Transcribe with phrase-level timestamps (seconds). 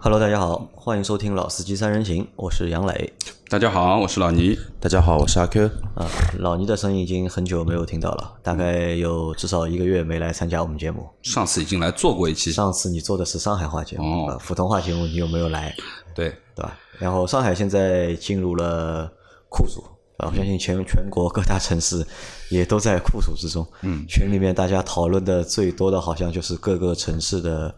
[0.00, 3.12] Hello，大家好，欢迎收听《老司机三人行》，我是杨磊。
[3.48, 4.56] 大家好，我是老倪。
[4.78, 5.66] 大家好，我是阿 Q。
[5.96, 6.06] 啊，
[6.38, 11.04] 老倪的声音已经很久没有听到了，大概有至少一个月没来参加我们节目。
[11.22, 15.74] 上次已经来做过一期，上次你做的是上海话节目，呃，普通话节目你有没有来？
[16.14, 16.78] 对，对吧？
[17.00, 19.12] 然后上海现在进入了
[19.48, 19.82] 酷暑，
[20.18, 22.06] 啊，我相信全全国各大城市
[22.50, 23.66] 也都在酷暑之中。
[23.82, 27.74] 嗯，群里面大家讨论的最多的好像就是各个城市的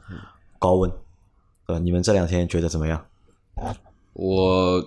[0.59, 0.93] 高温。
[1.73, 3.05] 呃，你们这两天觉得怎么样？
[4.15, 4.83] 我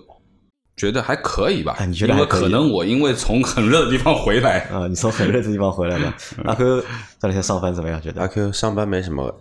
[0.76, 1.76] 觉得还可以吧。
[1.86, 2.40] 你觉得还可以？
[2.42, 6.12] 可能我因为从很热的地方回来啊，你从很热的地方回来的。
[6.44, 6.80] 阿 Q
[7.18, 8.00] 这两天上班怎么样？
[8.02, 9.34] 觉得阿 Q 上班没什么。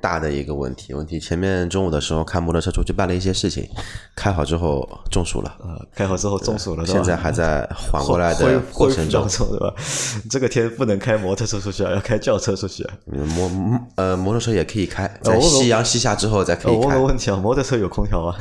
[0.00, 3.68] 大的一个问题，问题前面中午的时候开摩托车出去办了一些事情，
[4.16, 5.54] 开好之后中暑了。
[5.60, 9.74] 呃，开好之后中暑了，现在还在缓过来的过程中，对吧？
[10.30, 12.86] 这个天不能开摩托车出去啊，要开轿车出去。
[13.06, 13.50] 摩
[13.96, 16.88] 呃摩托车也可以开，在夕阳西下之后再可以开。
[16.88, 18.34] 问个问题啊，摩托车有空调吗？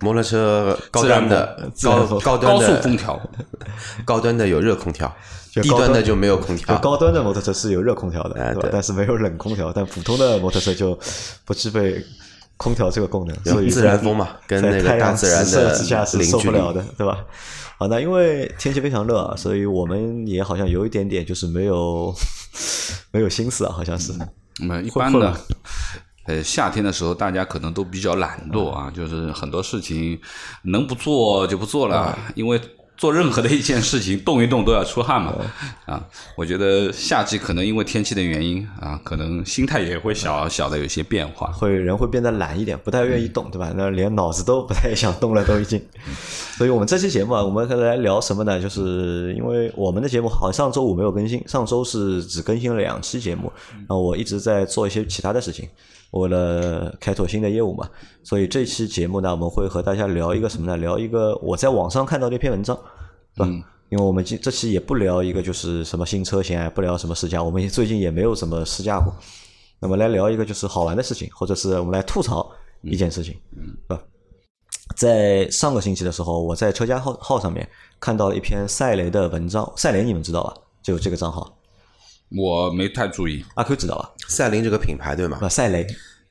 [0.00, 3.20] 摩托车高端的高高端的高速空调，
[4.04, 5.14] 高端的有热空调。
[5.52, 8.68] 低端的就没有空调，高端的摩托车是有热空调的，对吧？
[8.70, 10.96] 但是没有冷空调，但普通的摩托车就
[11.44, 12.00] 不具备
[12.56, 17.24] 空调这个功能，所以自然风嘛，跟那个大自然的之下是受不了的，对吧？
[17.78, 22.14] 好，那因为天气非常热啊，所以我们也好像有一点点就是没有
[23.10, 24.12] 没有心思啊，好像是。
[24.60, 25.34] 那么一般的，
[26.30, 30.20] 呃，夏天的时候大家可能都比较懒惰啊，就是很多事情
[30.62, 32.60] 能不做就不做了，因为。
[33.00, 35.34] 做任何的一件事情，动一动都要出汗嘛，
[35.86, 36.04] 啊，
[36.36, 43.72] 我觉得夏季可能因为天气的原因啊，可能心态也会小小的有些变化，会人会变得懒一点，不太愿意动，对吧？
[43.74, 45.82] 那连脑子都不太想动了，都已经。
[46.58, 48.60] 所以我们这期节目啊，我们来聊什么呢？
[48.60, 55.66] 就是因为我们的节目好像上周五没有更新，上周是只更新了两期节目，然后我一直在做一些其他的事情。
[56.10, 57.88] 为了开拓新的业务嘛，
[58.22, 60.76] 所以这期节目呢，我们会和大家聊一个什么呢？
[60.76, 62.76] 聊一个我在网上看到的一篇文章，
[63.36, 63.52] 对吧？
[63.90, 69.12] 因为我们这这期也不聊一个就是什么新车型，不聊什么试驾，我们最近也没有什么试驾过。
[69.80, 72.50] 那么来聊一个就是好玩的事情，或者是我们来吐槽
[72.82, 74.00] 一件事情，是吧？
[74.96, 77.68] 在上个星期的时候，我在车家号号上面
[77.98, 80.54] 看到了一篇赛雷的文章，赛雷你们知道吧？
[80.82, 81.56] 就这个账号。
[82.36, 84.10] 我没太注意，阿 Q 知道吧？
[84.28, 85.38] 赛琳这个品牌对吗？
[85.42, 85.86] 啊，赛雷，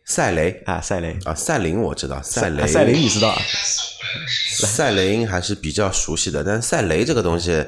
[0.05, 3.37] 赛雷啊，赛雷啊，赛琳我知道，赛雷，赛雷你知道？
[4.65, 7.63] 赛琳还是比较熟悉的，但是赛雷这个东西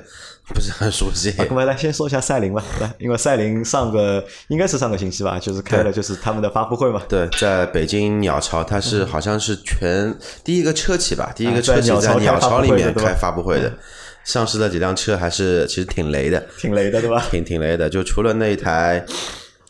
[0.47, 1.33] 不是很熟悉。
[1.37, 7.01] 那么来先说一下赛琳吧，来，因为赛琳上个应该是上个星期吧，就是开了就是他们的发布会嘛。
[7.07, 13.77] 对，在北京鸟巢，它是好像是全第一个车企吧，第一个车企在鸟巢里面开发布会的。
[14.23, 17.25] 上市的几辆车还是其实挺雷的，挺雷的对吧？
[17.31, 19.05] 挺挺雷的，就除了那一台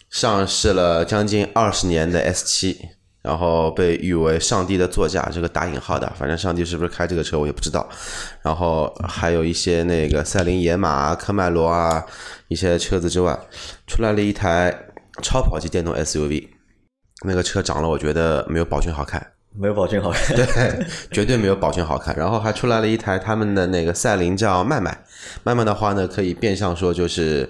[0.10, 2.78] 上市了将近二十年的 S 七，
[3.24, 7.88] 然后被誉为上帝的座驾，这个打引号的，反正上帝是不是开这个车我也不知道。
[8.42, 12.06] 然后还有一些那个赛麟野马、科迈罗啊
[12.50, 13.40] 一些车子之外，
[13.88, 14.76] 出来了一台
[15.24, 16.50] 超跑级电动 SUV，
[17.26, 19.26] 那个车长了我觉得没有宝骏好看。
[19.54, 22.16] 没有宝骏好看，对，绝对没有宝骏好看。
[22.16, 24.98] 然后还出来了一台他们的那个赛麟，叫麦麦。
[25.44, 27.48] 麦麦的话呢，可以变相说就是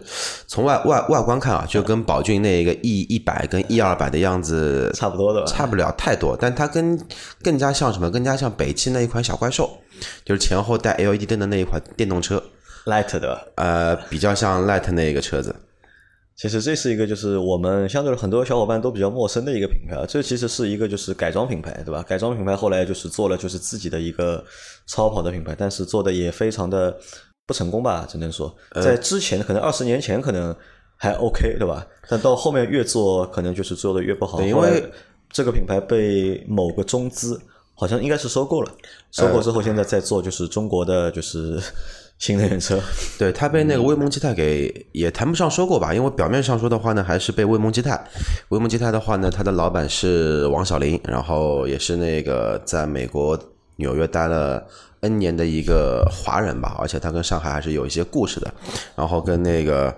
[0.47, 6.35] 从外外外观看啊，就跟宝骏那个 E 一百跟 E 二百的样子差不多的，差不了太多。
[6.39, 6.99] 但它跟
[7.43, 8.09] 更加像什么？
[8.09, 9.69] 更加像北汽那一款小怪兽，
[10.25, 12.43] 就是前后带 LED 灯的那一款电动车
[12.85, 15.55] ，Light 的，呃，比较像 Light 那一个车子。
[16.35, 22.01] 其实这是一个就是我们相对很多小伙伴都比较陌生的一个品牌，这其实是一个就是改装品牌，对吧？
[22.01, 24.43] 改装品牌后来就是做了就是自己的一个
[24.87, 26.97] 超跑的品牌，但是做的也非常的
[27.45, 30.55] 不成功吧，只能说在之前可能二十年前可能
[30.97, 31.85] 还 OK，对吧？
[32.09, 34.91] 但到后面越做可能就是做的越不好，因为
[35.29, 37.39] 这个品牌被某个中资
[37.75, 38.71] 好像应该是收购了，
[39.11, 41.61] 收购之后现在在做就是中国的就是。
[42.21, 42.79] 新能源车，
[43.17, 47.99] 对它被那个威蒙基泰给也谈不上收购吧，因为表面上说的话呢，还是被威蒙基泰。
[48.49, 53.37] 威蒙基泰的话呢，它的老板是王小林，然后也是那个在美国
[53.77, 54.63] 纽约待了。
[55.03, 58.53] N 年的一个华人吧，而且他跟上海还是有一些故事的。
[58.95, 59.91] 然后跟那个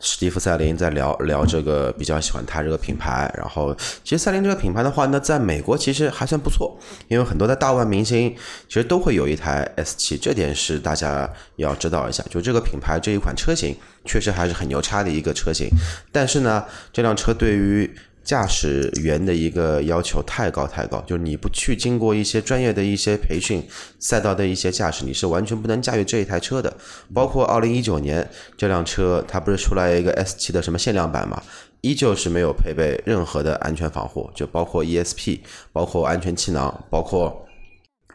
[0.00, 3.32] 史蒂夫·赛林在聊聊这个，比较喜欢他这个品牌。
[3.36, 6.76] 然后其实赛林这个品牌的话，呢在美国其实还算不错，
[7.08, 8.34] 因为很多的大腕明星
[8.66, 12.24] 其实都会有一台 S 七，这点是大家要知道一下。
[12.30, 13.76] 就这个品牌这一款车型，
[14.06, 15.68] 确实还是很牛叉的一个车型。
[16.10, 17.94] 但是呢，这辆车对于
[18.30, 23.60] 驾驶员的一个要求太高太高，就是你不去经过一些专业的一些培训，
[23.98, 26.72] 赛道的一些驾驶，你是完全不能驾驭这一台车的。
[27.12, 28.24] 包括二零一九年
[28.56, 31.42] 这辆车，它不是出来一个 S 七的什么限量版嘛？
[31.80, 35.40] 依旧是没有配备任何的安全防护，就包括 ESP，
[35.72, 37.44] 包括安全气囊，包括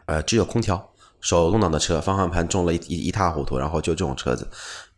[0.06, 0.92] 呃只有空调。
[1.18, 4.46] 手动挡的车，方向盘中了一一一塌糊涂，然后就这种车子，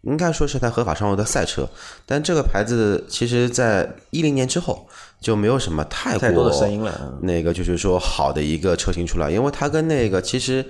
[0.02, 1.68] 应该说是台合法上路的赛车，
[2.06, 4.86] 但这个牌子其实在一零年之后
[5.20, 7.18] 就没有什么太太多的声音了。
[7.22, 10.64] 那个就是说好的一个车型出来，因为它跟那个其实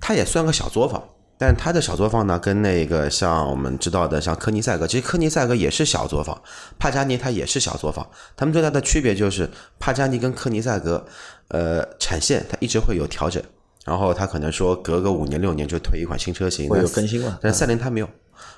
[0.00, 1.02] 它也算个小作坊，
[1.36, 6.40] 但它的小作坊呢，跟那个像我们知道的像科尼赛格，其实科尼赛格也是小作坊，
[6.78, 9.48] 帕加尼它也是小作坊，他们最大的区别就是
[9.78, 11.04] 帕加尼跟科尼赛格，
[11.48, 13.42] 呃，产线它一直会有调整。
[13.84, 17.38] 然后它可能说隔个五年六年就推一款新车型，会有更新了？
[17.40, 18.08] 但赛琳它没有，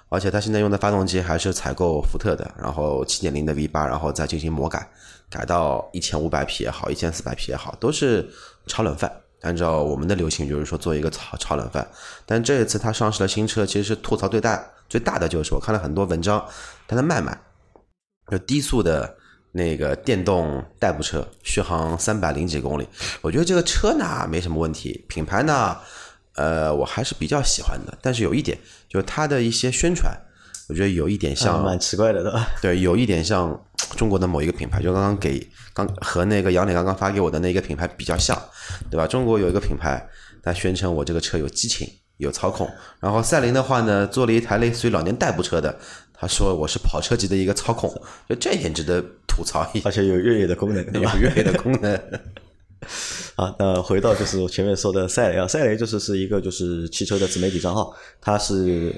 [0.08, 4.88] 而且它现在用的发动机还是采购福特的，然后七点零的 V 八，然后再进行魔改，
[5.30, 8.28] 改到一千五百匹也好，一千四百匹也好，都是
[8.66, 9.10] 超冷饭。
[9.42, 11.86] 按照我们的流行，就是说做一个超超冷饭。
[12.26, 16.44] 但这一次它上市的新车，其实是吐槽最大最大的就是我看了很多文章，
[16.86, 17.40] 它的卖卖
[18.30, 19.16] 就低速的。
[19.52, 22.86] 那个电动代步车续航三百零几公里，
[23.20, 25.76] 我觉得这个车呢没什么问题，品牌呢，
[26.40, 27.98] 呃，我还是比较喜欢的。
[28.00, 28.56] 但是有一点，
[28.88, 30.10] 就是它的一些宣传，
[30.70, 32.48] 我觉得有一点像，蛮奇怪的，对吧？
[32.62, 33.40] 对，有一点像
[33.98, 38.40] 中国的某一个品牌，就刚刚给刚和那个杨磊刚刚发给我的那个品牌比较像，
[38.90, 39.06] 对吧？
[39.06, 40.08] 中国有一个品牌，
[40.42, 42.66] 它宣称我这个车有激情、有操控，
[43.00, 45.78] 然后赛麟的话呢，做了一台类似于老年代步车的。
[46.22, 47.90] 他说我是跑车级的一个操控，
[48.28, 52.00] 就这一点值得吐槽一下，而且有越野的功能，有越野的功能。
[53.36, 58.94] 啊，那回到就是我前面说的赛雷啊，赛雷就是是一个就是汽车的自媒体账号，他是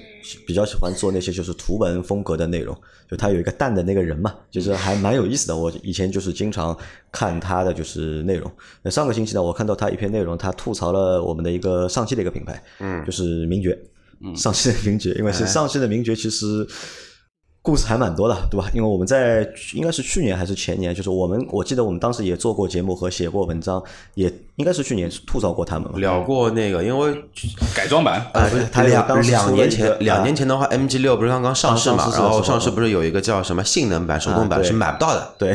[0.46, 2.76] 比较喜欢做那些就是图文风格的内容，
[3.10, 5.56] 就他有一个蛋的那个人嘛，就是还蛮有意思的。
[5.56, 6.76] 我以前就是经常
[7.10, 8.50] 看他的就是内容。
[8.82, 13.76] 那上个星期呢，我看到他一篇内容，他吐槽了我们的一个上汽的一个品牌，嗯，就是名爵，
[14.22, 16.66] 嗯，上汽的名爵，因为是上汽的名爵，其实。
[17.64, 18.68] 故事还蛮多的，对吧？
[18.74, 23.80] 因为我们在应该是去年还是前年，就是我们我记得我们当时也做过节目和写过文章，
[24.14, 24.26] 也
[24.56, 27.14] 应该是去年吐槽过他们，聊过那个，因为
[27.72, 35.54] 改装版啊，他两两年前两年前的话，MG 六不是刚刚上市嘛，然后上市不是有一个叫什么性能版、手动版是买不到的，对，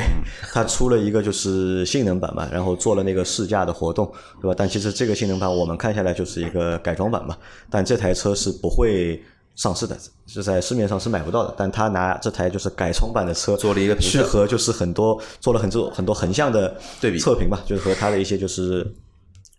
[0.53, 4.09] 他出了一个就是性能版嘛，然后做了那个试驾的活动，
[4.41, 4.55] 对吧？
[4.57, 7.35] 但其实这个性能版我们看下来就是一个改装版嘛，
[7.69, 9.21] 但这台车是不会。
[9.57, 18.89] 上市的是在市面上是买不到的，但他拿这台就是改装版的车做了一个去和就是很多做了很多很多横向的对比测评吧，就是和他的一些就是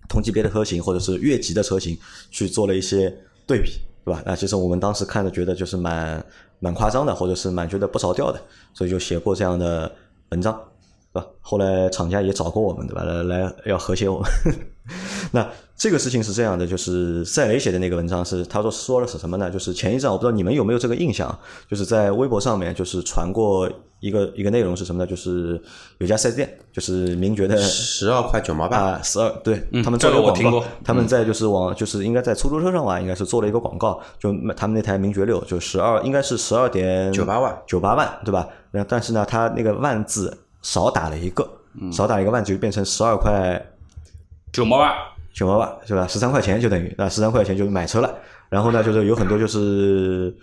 [0.09, 1.99] 同级别的车型或者是越级的车型
[2.31, 3.15] 去做了一些
[3.47, 3.73] 对比，
[4.05, 4.23] 对吧？
[4.25, 6.25] 那其实我们当时看着觉得就是蛮
[6.61, 8.41] 蛮夸张的，或者是蛮觉得不着调的，
[8.73, 9.91] 所以就写过这样的
[10.31, 10.59] 文章。
[11.11, 11.27] 对吧？
[11.41, 13.03] 后来厂家也找过我们，对吧？
[13.03, 14.31] 来来要和谐我们。
[15.33, 15.47] 那
[15.77, 19.51] 这个事情是这样的，就是赛雷写的那个文章是他说说了是什么呢？
[19.51, 21.39] 就是前一阵我不知道你们有没有这个印象，
[21.69, 23.71] 就是在微博上面就是传过
[24.01, 25.07] 一个一个内容是什么呢？
[25.07, 25.61] 就是
[25.99, 38.49] 有家四 S 店，就是名爵的十二块九毛八啊，十二对他们做了广告，他们在就是往就是应该在出租车上吧，应该是做了一个广告，就他们那台名爵六就十二应该是十二点九八万九八万对吧？
[38.71, 40.37] 那但是呢，他那个万字。
[40.61, 41.49] 少打了一个，
[41.93, 43.65] 少打一个万字就变成十二块
[44.53, 44.93] 九毛八，
[45.33, 46.07] 九毛八是吧？
[46.07, 48.15] 十三块钱就等于那十三块钱就买车了。
[48.49, 50.35] 然后呢，就是有很多就是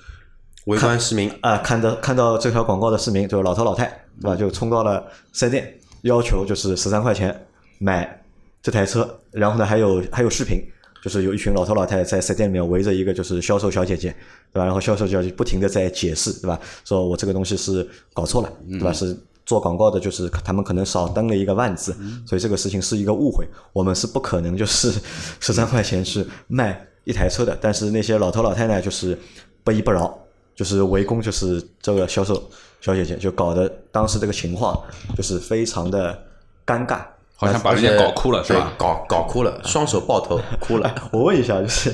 [0.66, 3.86] 围观市民啊，看到看到这条广告的市民，就是老头老太，
[4.22, 4.36] 对吧？
[4.36, 5.74] 就冲到了四 S 店，
[6.04, 7.48] 要求就是十三块钱
[7.80, 8.24] 买
[8.62, 9.20] 这台车。
[9.32, 10.62] 然后呢，还有还有视频，
[11.02, 14.16] 就是有一群老头老太在四 S 店里面围着一个就是销售小姐姐，
[14.54, 14.66] 对吧？
[14.66, 16.60] 然后销售小姐不停的在解释，对吧？
[16.84, 18.94] 说我这个东西是搞错了，对吧？
[18.94, 19.18] 是。
[19.46, 23.48] 做广告的就是他们可能少登了一个万字，所以这个事情是一个误会。
[23.72, 24.92] 我们是不可能就是
[25.40, 27.56] 十三块钱去卖一台车的。
[27.62, 29.18] 但是那些老头老太太就是
[29.64, 30.18] 不依不饶，
[30.56, 32.44] 就是围攻，就是这个销售
[32.82, 34.76] 小姐姐，就搞得当时这个情况
[35.16, 36.18] 就是非常的
[36.66, 37.02] 尴尬，
[37.36, 38.74] 好像把人家搞哭了是吧？
[38.78, 40.94] 搞搞哭了，双手抱头哭了。
[41.14, 41.92] 我问一下，就是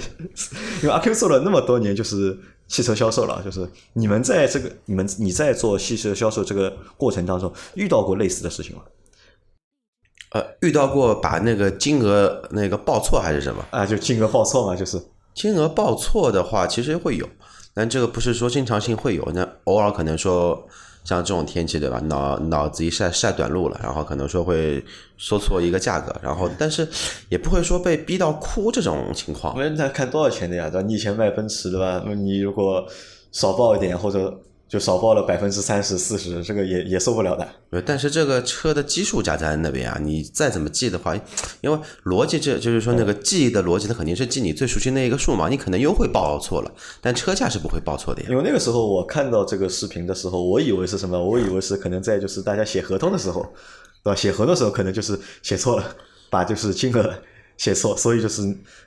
[0.82, 2.40] 因为阿 Q 做了那么多年，就是。
[2.72, 8.82] 汽车销售了，就是你们在这个你们你在做汽车销售这个过程当中遇到过类似的事情吗？
[10.32, 13.86] 呃，遇到过把那个金额那个报错还是什么啊？
[13.86, 15.02] 就金额报错嘛，就是
[15.36, 17.28] 金额报错的话，其实会有，
[17.74, 20.66] 但这个不是说经常性会有，那偶尔可能说。
[21.04, 22.00] 像这种天气，对吧？
[22.06, 24.84] 脑脑子一晒晒短路了，然后可能说会
[25.18, 26.88] 说错一个价格，然后但是
[27.30, 29.56] 也不会说被逼到哭这种情况。
[29.76, 30.70] 那看多少钱的呀？
[30.70, 30.88] 对吧？
[30.88, 32.04] 你以前卖奔驰对吧？
[32.16, 32.86] 你如果
[33.32, 34.40] 少报一点或者
[34.72, 37.46] 就少报了百分之三十、四十，这个也也受不了的。
[37.72, 41.14] 呃，但是这个车的基数加在那边啊，你再怎么记的话，
[41.60, 48.28] 因为逻辑这就是说那个记的逻辑，它肯定是记你最熟悉那一个数嘛，你可能又会报错了，但车价是不会报错的呀。
[48.30, 51.22] 因为那个时候我看到这个视频的时候，我以为是什么？
[51.22, 53.42] 我以为是可能在就是大家写合同的时候，
[54.02, 54.16] 对吧？
[54.16, 55.84] 写合同的时候可能就是写错了，
[56.30, 57.14] 把就是金额
[57.58, 58.42] 写错，所以就是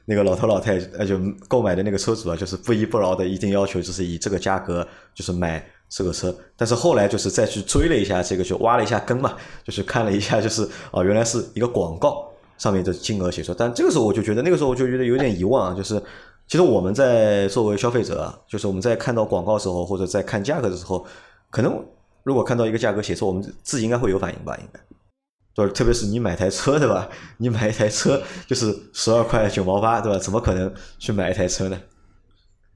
[0.06, 5.62] 那个老头老太呃就购买的那个车主啊，就是不依不饶的一定要求就是以这个价格就是买。
[5.96, 13.54] 这个车，但是后来就是再去追了一下，这个就挖了一下根嘛，就是看了一下，就是哦，原来是一个广告上面的金额写错。
[13.56, 16.02] 但这个时候我就觉得，那个时候我就觉得有点疑问啊，就是
[16.48, 21.06] 其实我们在作为消费者啊，就是我们在看到广告时候或者在看价格的时候，
[21.48, 21.80] 可能
[22.24, 24.56] 如果看到一个价格写错，我们自己应该会有反应吧？
[24.60, 24.80] 应该，
[25.54, 27.08] 对，特别是你买台车对吧？
[27.38, 30.18] 你买一台车就是十二块九毛八对吧？
[30.18, 31.78] 怎么可能去买一台车呢？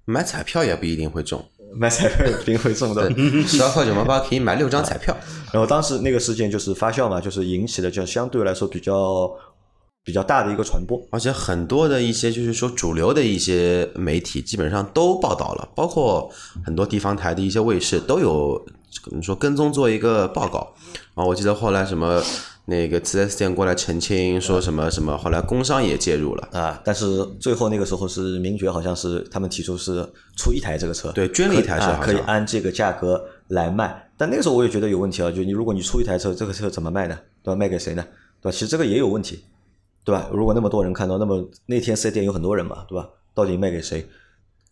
[0.05, 1.45] 买彩票也不一定会中。
[1.77, 3.11] 买彩票一定会中的，
[3.47, 5.17] 十二块九毛八可以买六张彩票。
[5.53, 9.31] 然后当时那个事件就是发酵嘛，就是引起了就相对来说比较
[10.05, 16.31] 比较大的一个传播，而且很多的一些就是说主流的一些媒体基本上都报道了，包括
[16.65, 18.57] 很多地方台的一些卫视都有
[19.05, 20.75] 可能说跟踪做一个报告。
[21.15, 22.23] 啊，我记得后来什么。
[22.71, 30.07] 那个四 S 店过来澄清说什么什么，后来工商也介入了啊，但是最后那个时候是名爵，好像是他们提出是
[30.37, 34.11] 出一台这个车，对，捐了一台车，可以按这个价格来卖。
[34.19, 37.19] 但那个时候我也觉得有问题啊，就你如果你出一台车，这个车怎么卖呢？
[37.43, 37.57] 对吧？
[37.57, 38.05] 卖给谁呢？
[38.43, 38.53] 对吧？
[38.53, 39.45] 其实这个也有问题，
[40.05, 40.29] 对吧？
[40.31, 43.09] 如果那么多人看到，那么那天四 S 店有很多人嘛，对吧？
[43.33, 44.07] 到底卖给谁？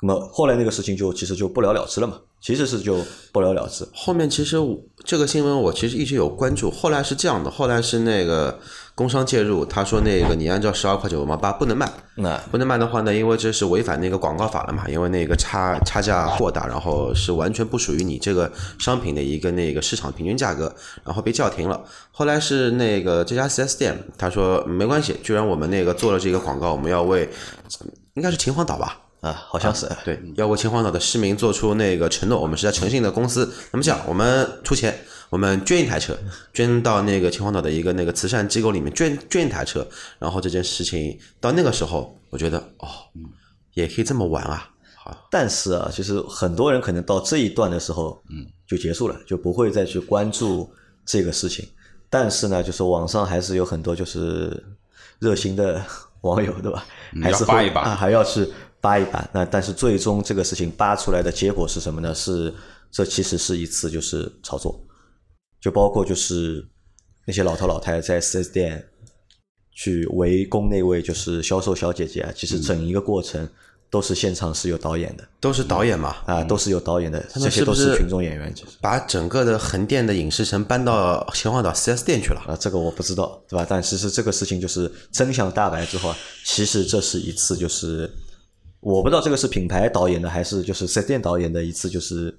[0.02, 2.18] 那么后来那个事情就其实就不了了之了嘛。
[2.38, 2.98] 其实是就
[3.32, 3.84] 不了了之。
[3.92, 4.56] 后面其实
[5.04, 6.70] 这个新闻我其实一直有关注。
[6.70, 8.56] 后来是这样的，后来是那个
[8.94, 20.72] 工商介入，他说那个你按照十二块九毛八不能卖，那不能卖的话呢，因为这是违反那个广告法了嘛，因为那个差差价过大，然后是完全不属于你这个商品的一个那个市场平均价格，
[21.04, 21.82] 然后被叫停了。
[22.12, 27.28] 后来是那个这家四 S 店他说没关系，居然我们那个做了这个广告，我们要为
[28.14, 29.00] 应该是秦皇岛吧。
[29.26, 33.52] 啊，好像是对，要为秦皇岛的市民做出那个承诺，我们是在诚信的公司。
[33.72, 34.96] 那么这样，我们出钱，
[35.30, 36.16] 我们捐一台车，
[36.54, 39.86] 捐到那个秦皇岛的一个那个慈善机构里面，捐捐一台车。
[40.20, 42.88] 然后这件事情到那个时候，我觉得哦，
[43.74, 44.70] 也可以这么玩啊。
[44.94, 50.70] 好，但是啊，其实很多人可能到这一段的时候，嗯，就结束了，就不会再去关注
[51.04, 51.68] 这个事情。
[52.08, 54.64] 但是呢，就是网上还是有很多就是
[55.18, 55.82] 热心的
[56.22, 56.84] 网友，对吧？
[57.22, 58.48] 还是发一扒，还要去。
[58.86, 62.14] 扒一扒，那但是最终这个事情扒出来的结果是什么呢？
[62.14, 62.54] 是
[62.92, 64.80] 这其实是一次就是炒作，
[65.60, 66.64] 就包括就是
[67.26, 68.88] 那些老头老太太在四 S 店
[69.72, 73.48] 去围攻那位就是销售小姐姐啊，其实整一个过程
[73.90, 83.66] 都是现场是有导演的，都是导演嘛啊，都是有导演的，这些都是群众演员，把整个的横店的影视城搬到秦皇岛四 S 店去了啊，这个我不知道，对吧？
[83.68, 86.14] 但其实这个事情就是真相大白之后，
[86.44, 88.08] 其实这是一次就是。
[88.80, 92.36] 我不知道这个是品牌导演的还是就是四 S 店导演的一次就是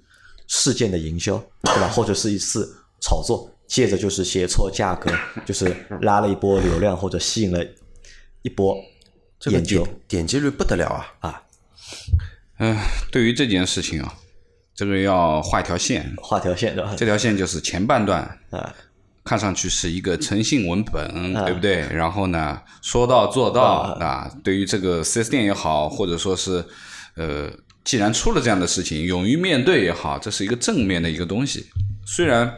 [0.48, 1.88] 事件的营销，对吧？
[1.94, 5.12] 或者是一次炒作，借着就是写错价格，
[5.46, 7.63] 就是拉了一波流量或者吸引了
[8.44, 8.77] 一波
[9.48, 11.44] 眼球，点击率不得了啊啊！
[12.60, 12.77] 嗯，
[13.12, 14.13] 对于这件事情啊，
[14.74, 16.96] 这个要画一条线，画条线对吧？
[16.98, 18.74] 这条线就是前半段啊。
[19.27, 21.86] 看上去是一个诚信文本，对不对？
[21.91, 23.62] 然后呢，说到做到
[24.00, 24.31] 啊。
[24.41, 26.63] 对于这个四 S 店也好，或者说是，
[27.15, 27.51] 呃，
[27.84, 31.65] 既然出了这样的事情，勇于面对也好，这是一个正面的一个东西。
[32.05, 32.55] 虽然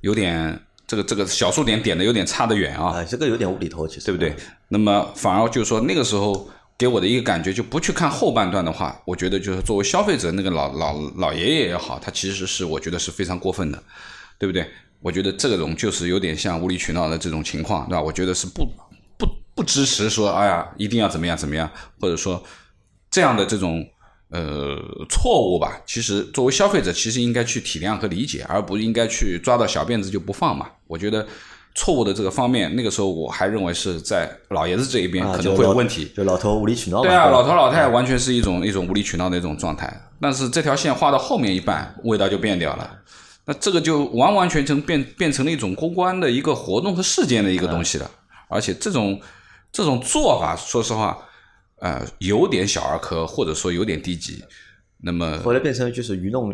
[0.00, 4.34] 有点这个这个小数点点的有点差得远啊，这个有点无厘头，其实对不对？
[4.70, 13.80] 那么反而就是说那个时候给我的一个感觉，就不去看后半段的话，我觉得就是作为消费者那个老老老爷爷也好，他其实是我觉得是非常过分的，
[14.36, 14.68] 对不对？
[15.04, 18.00] 我觉得这种就是有点像无理取闹的这种情况，对吧？
[18.00, 18.66] 我觉得是不
[19.18, 21.70] 不不支持说，哎呀，一定要怎么样怎么样，
[22.00, 22.42] 或者说
[23.10, 23.86] 这样的这种
[24.30, 24.78] 呃
[25.10, 25.78] 错误吧。
[25.84, 30.66] 其实作为消费者，其实应该去体谅和理解，而不应该去抓到小辫子就不放嘛。
[30.86, 31.26] 我觉得
[31.74, 37.02] 错误的这个方面，那个时候我还认为是在老爷子这一边可能会有问题，就老头无理取闹。
[37.02, 39.94] 对啊，老头老太完全是一种一种无理取闹的一种状态。
[40.18, 42.90] 但是这条线画到后面一半，味道就变掉了。
[43.46, 48.10] 那这个就完完全全变变成了一种公关的一个活动和事件的一个东西了，
[48.48, 49.20] 而且这种
[49.70, 51.18] 这种做法，说实话，
[51.76, 54.42] 呃，有点小儿科，或者说有点低级。
[55.02, 56.50] 那么后来变成就是愚弄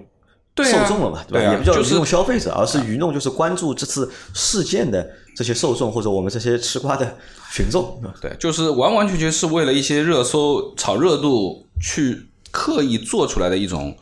[0.57, 1.53] 受众了嘛，对吧？
[1.53, 7.17] 也不叫愚弄消费者，而是愚弄就是关注这次事件的这些受众或者我们这些吃瓜的
[7.53, 8.03] 群众。
[8.21, 13.97] 对，就是完完全全是为了一些热搜炒热度去刻意做出来的一种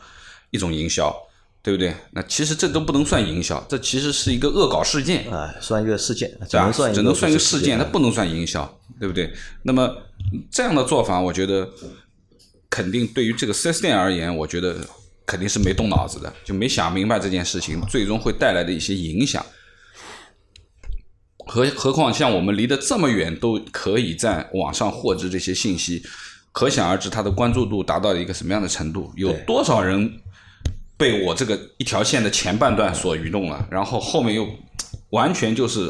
[0.49, 1.15] 一种营销。
[1.61, 1.93] 对不对？
[2.11, 5.29] 那其实这都不能算营销，这其实是一个恶搞事件。
[5.31, 9.31] 啊，算一个事件，只能算只能算一个事事件，它不能算营销，对不对？
[9.63, 9.93] 那么
[10.49, 11.69] 这样的做法，我觉得
[12.69, 14.77] 肯定对于这个 4S 店而言，我觉得
[15.25, 19.45] 肯定是没动脑子的，就没想明白这件事情最终会带来的一些影响。
[21.45, 26.01] 何何况像我们离得这么远，都可以在网上获知这些信息，
[26.51, 30.21] 可想而知它的关注度达到了一个什么样的程度，有多少人
[30.99, 34.45] 被我这个一条线的前半段所愚弄了，然后后面又
[35.11, 35.89] 完全就是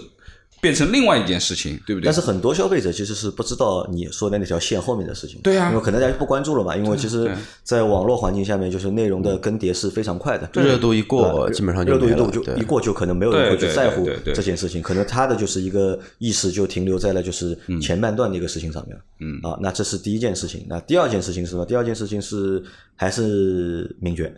[0.61, 2.05] 变成另外一件事情，对不对？
[2.05, 7.31] 但是很多消费者其实是不知道你说的那条线后面的事情，对啊因为可能大家不关注了嘛，因为其实，
[7.63, 11.93] 在网络环境下面，就是内容的更迭是非常快的，热度一过，基本上就。
[11.93, 18.95] 热度一度就一过，就可能没有人会对对去在乎对对对这件事情，可能他的就是一个意识就停留在了就是前半段的一个事情上面。
[19.21, 20.65] 嗯啊，那这是第一件事情。
[20.69, 21.65] 那第二件事情是什么？
[21.65, 22.61] 第二件事情是
[22.95, 24.31] 还是名爵，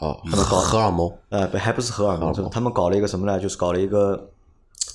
[0.00, 3.38] 哦，他们搞荷尔蒙，呃，不还不是荷尔蒙，就是他们搞了一个什么呢？
[3.38, 4.30] 就是搞了一个，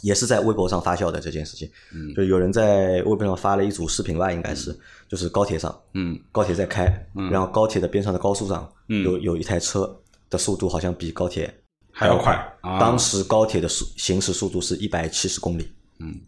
[0.01, 1.69] 也是在微博上发酵的这件事情。
[1.93, 4.75] 嗯，就有人在微博上发了一组视频吧，应该是，
[5.07, 6.85] 就是高铁上，嗯，高铁在开，
[7.31, 9.95] 然后高铁的边上的高速上，有有一台车
[10.29, 11.53] 的速度好像比高铁
[11.91, 16.19] 还要快啊当时高铁的速行驶速度是一百七十公里，嗯，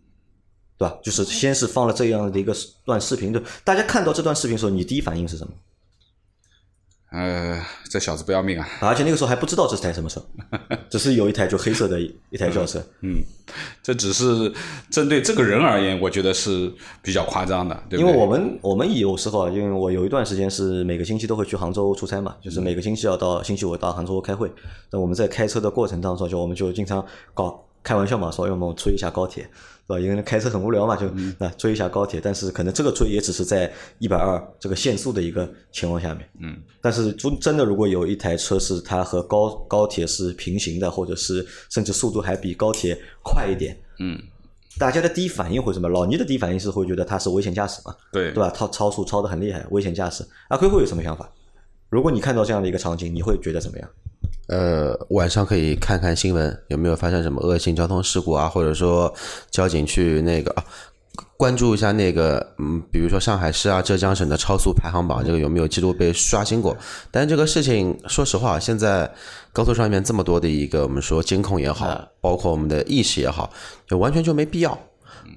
[0.77, 0.95] 对吧？
[1.03, 2.55] 就是先是放了这样的一个
[2.85, 5.53] 段视频，就大家看到这段视频的时候，你第一反应是什么？
[7.09, 7.57] 呃，
[7.89, 8.67] 这小子不要命啊！
[8.81, 10.21] 而且那个时候还不知道这是台什么车，
[10.89, 12.83] 只是有一台就黑色的一一台轿车。
[13.01, 13.23] 嗯，
[13.81, 14.51] 这只是
[14.89, 16.69] 针对这个人而言，我觉得是
[17.01, 18.17] 比较夸张的，对不因为？
[18.17, 24.51] 我们我们有时候啊，因为我有一段时间是每个星期都会去杭州出差嘛，就是每个星期要到星期五到杭州开会。
[24.91, 29.49] 那我们在开车的过程当中，就我们就经常搞开玩笑嘛，说要么我追一下高铁，
[29.87, 29.99] 对吧？
[29.99, 32.19] 因为开车很无聊嘛，就那追一下高铁。
[32.21, 36.29] 但是可能这个追也只是在一百二这个限速的一个情况下面。
[36.41, 44.21] 嗯，但是真真的，如果有一台车是它和高高铁是平行的，或者是甚至速度还比高铁快一点，嗯，
[44.77, 45.87] 大家的第一反应会什么？
[45.87, 48.49] 老倪的第一反应是会觉得它是危险驾驶嘛，对对吧？
[48.51, 50.25] 超超速超的很厉害，危险驾驶。
[50.49, 51.31] 阿奎会有什么想法？
[51.89, 53.89] 如果你看到这样的一个场景，你会觉得怎么样？
[54.47, 58.47] 呃，晚上可以看看新闻，有没有发生什么恶性交通事故啊？
[58.47, 59.13] 或者说
[59.51, 60.63] 交警去那个啊，
[61.35, 66.75] 关注一下那个，嗯，比如说上海市啊、浙江省的超速排行榜，这个有没有记录被刷新过？
[67.11, 69.11] 但是这个事情，说实话，现在
[69.51, 73.51] 高速上面这么多的一个我们说监控也好，包括我们的意识也好，
[73.87, 74.77] 就完全就没必要。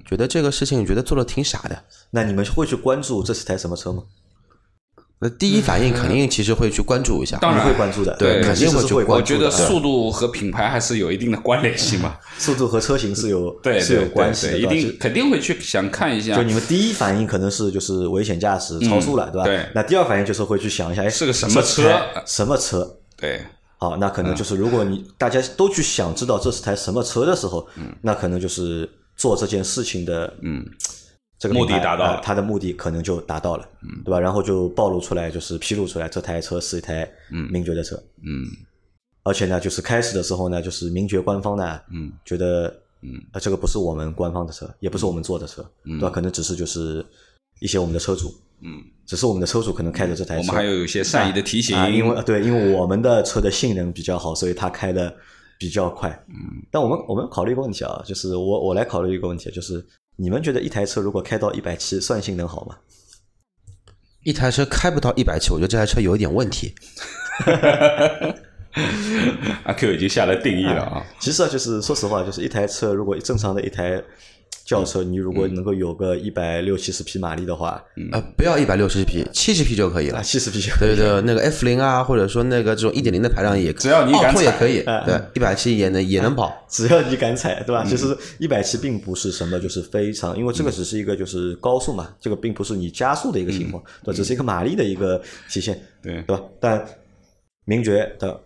[0.05, 1.77] 觉得这个事情，觉得做的挺傻的。
[2.11, 4.03] 那你们会去关注这是台什么车吗？
[5.23, 9.67] 那第一反应肯定其实会去关注一下，当然你会关注的，对肯定会去其实是会我觉得关注的。
[9.67, 12.17] 速度和品牌还是有一定的关联性嘛。
[12.39, 16.41] 速度和车型是有 对，是有关系的，一定肯定会去想看一下就。
[16.41, 19.43] 你们第一反应可能是就是危险驾驶、超速了，对吧？
[19.45, 22.97] 对那第二反应就是会去想一下，哎，是个什么车什么车？
[23.15, 23.39] 对，
[23.77, 27.67] 好，那可能就是如果你大家都去想知道这是台什么车的时候，
[28.01, 30.65] 那可能就是做这件事情的，嗯，
[31.41, 32.11] 这个目的达到了。
[32.17, 33.67] 呃它的目的可能就达到了，
[34.05, 34.19] 对吧？
[34.19, 37.09] 然后就暴露出来，就是披露出来这台车是一台
[37.49, 38.45] 名爵的车，嗯。
[39.23, 42.67] 而且呢，就是开始的时候呢，就是名爵官方呢，嗯，觉得，
[43.01, 45.99] 嗯，呃，这个不是我们官方的车，也不是我们做的车，嗯。
[45.99, 46.13] 对吧？
[46.13, 47.03] 可能只是就是
[47.59, 55.11] 一些我们的车主，嗯，只是我们的车主可能开着这台车，我们还有有一些善意的提醒，啊，因为对，因为我们的车的性能比较好，所以他开的
[55.57, 56.09] 比较快。
[56.29, 59.83] 嗯，但我们我们考虑一个问题啊，就是我我来考虑一个问题，就是
[60.17, 62.77] 你们觉得一台车如果开到一百七，算性能好吗？
[64.23, 66.73] 一台车开不到一百七，我觉得这台车有一点问题。
[69.63, 71.05] 阿 Q 已经下了定义了啊。
[71.19, 74.01] 其实啊，就是说实话，就是一台车如果正常的一台
[74.65, 80.19] 轿车，你如果能够有个一百六七十匹马力的话，呃，不要一百六七十匹，七十匹就可以了。
[80.19, 80.21] 啊，。
[80.21, 84.43] 七十匹就对对，那个 F 零啊，或者说那个这种一点零的排量也，只要你敢踩。
[84.43, 86.51] 也可以，哎对，一百七也能也能跑。
[86.69, 87.83] 只要你敢踩，对吧？
[87.85, 96.21] 其实一百七并不是什么，就是非常，因为这个只是一个就是高速嘛，这个并不是你加速的一个情况，对，只是一个马力的一个体现，对。
[96.23, 96.41] 对吧？
[96.59, 96.85] 但
[97.65, 98.39] 名爵的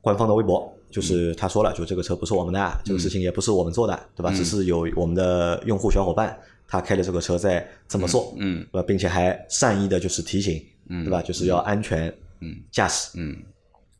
[0.00, 4.30] 官方的微博就是他说了，就这个车不是我们的，这个事情也不是我们做的，对吧？
[4.32, 8.84] 只是有我们的用户小伙伴他开的这个车在这么做，嗯对吧？
[8.86, 11.20] 并且还善意的就是提醒，嗯对吧？
[11.20, 13.36] 就是要安全嗯驾驶，嗯。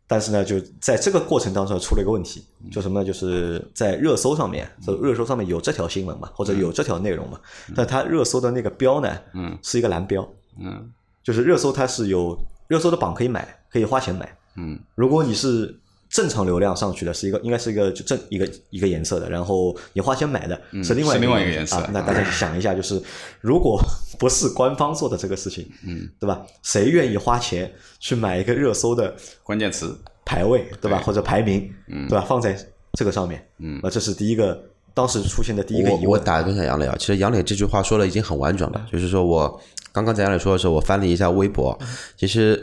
[0.06, 3.06] 但是呢，就在这个过程当中出了一个问题，就什么呢？
[3.06, 7.40] 就是在热搜上面，这热搜上面有这条新闻嘛，或者有这条内容嘛，
[7.74, 10.28] 但它热搜的那个标呢，嗯是一个蓝标，
[10.60, 10.92] 嗯。
[11.22, 12.36] 就是热搜它是有
[12.68, 14.36] 热搜的榜可以买，可以花钱买。
[14.56, 14.78] 嗯。
[14.94, 15.74] 如果你是
[16.12, 21.88] 正常流量上去的，是一个应该是一个就正一个一个颜色的，然后你花钱买的是另外是另外一个颜颜色啊。
[21.90, 23.02] 那大家想一下，就是
[23.40, 23.80] 如果
[24.18, 26.44] 不是官方做的这个事情，嗯，对吧？
[26.62, 31.02] 谁愿意花钱去买一个热搜的关键词，排排位，对吧？
[31.02, 32.20] 或者排名，对吧？
[32.28, 32.54] 放在
[32.92, 36.02] 这个上面，嗯，那这是第一个当时出现的第一个疑问。
[36.02, 39.60] 我我打断一下杨磊啊，其实杨磊这句话说的已经很婉转了，就是说我
[39.92, 41.78] 刚刚在杨磊说的时候，我翻了一下微博，
[42.18, 42.62] 其实。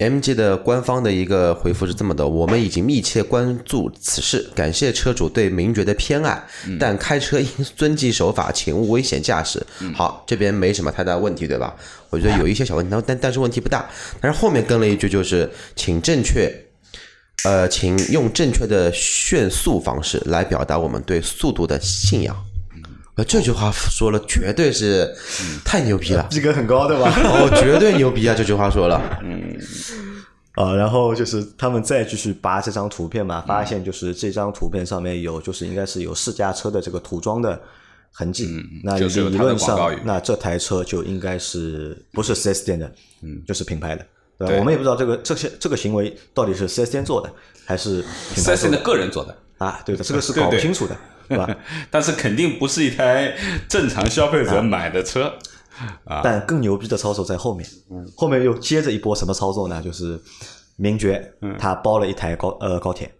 [0.00, 6.42] MG 的官方的一个回复是这么的：我们已经密切关注此事，感谢车主对名爵的偏爱，
[6.78, 9.62] 但开车应遵纪守法，请勿危险驾驶。
[9.94, 11.76] 好，这边没什么太大问题，对吧？
[12.08, 13.86] 我觉得有一些小问题，但但是问题不大。
[14.22, 16.50] 但是后面跟了一句，就是请正确，
[17.44, 22.34] 呃，请用正确的炫速方式来表达我们对速度的信仰。
[23.26, 25.14] 这句话说了，绝对是
[25.64, 27.12] 太牛逼了，逼格很高，对吧？
[27.22, 28.34] 哦，绝对牛逼啊！
[28.34, 29.58] 这句话说了，嗯，
[30.54, 37.60] 啊，然后就是他们再继续扒这张图片嘛，发现就是这张图片上面有，就是应该是有试驾车的这个涂装的
[38.10, 38.48] 痕迹。
[38.82, 42.90] 那理论上，那这台车就应该是不是四 S 店的，
[43.22, 44.06] 嗯，就是品牌的，
[44.38, 44.54] 对吧？
[44.58, 47.30] 我们也不知道这个这些这个行为到底是四 S 店做的，
[47.66, 48.02] 还是
[48.34, 49.82] 四 S 店的个人做的啊？
[49.84, 50.94] 对的，这个是 搞不清楚的。
[50.94, 50.98] 对
[51.36, 51.48] 吧？
[51.90, 53.34] 但是肯定不是一台
[53.68, 55.32] 正常消费者买的车
[56.04, 56.20] 啊！
[56.22, 59.80] 但更牛逼的操作在后面，嗯后面又接着一波什么操作呢？
[59.82, 60.20] 就是
[60.76, 63.10] 名爵他包了一台高呃高铁，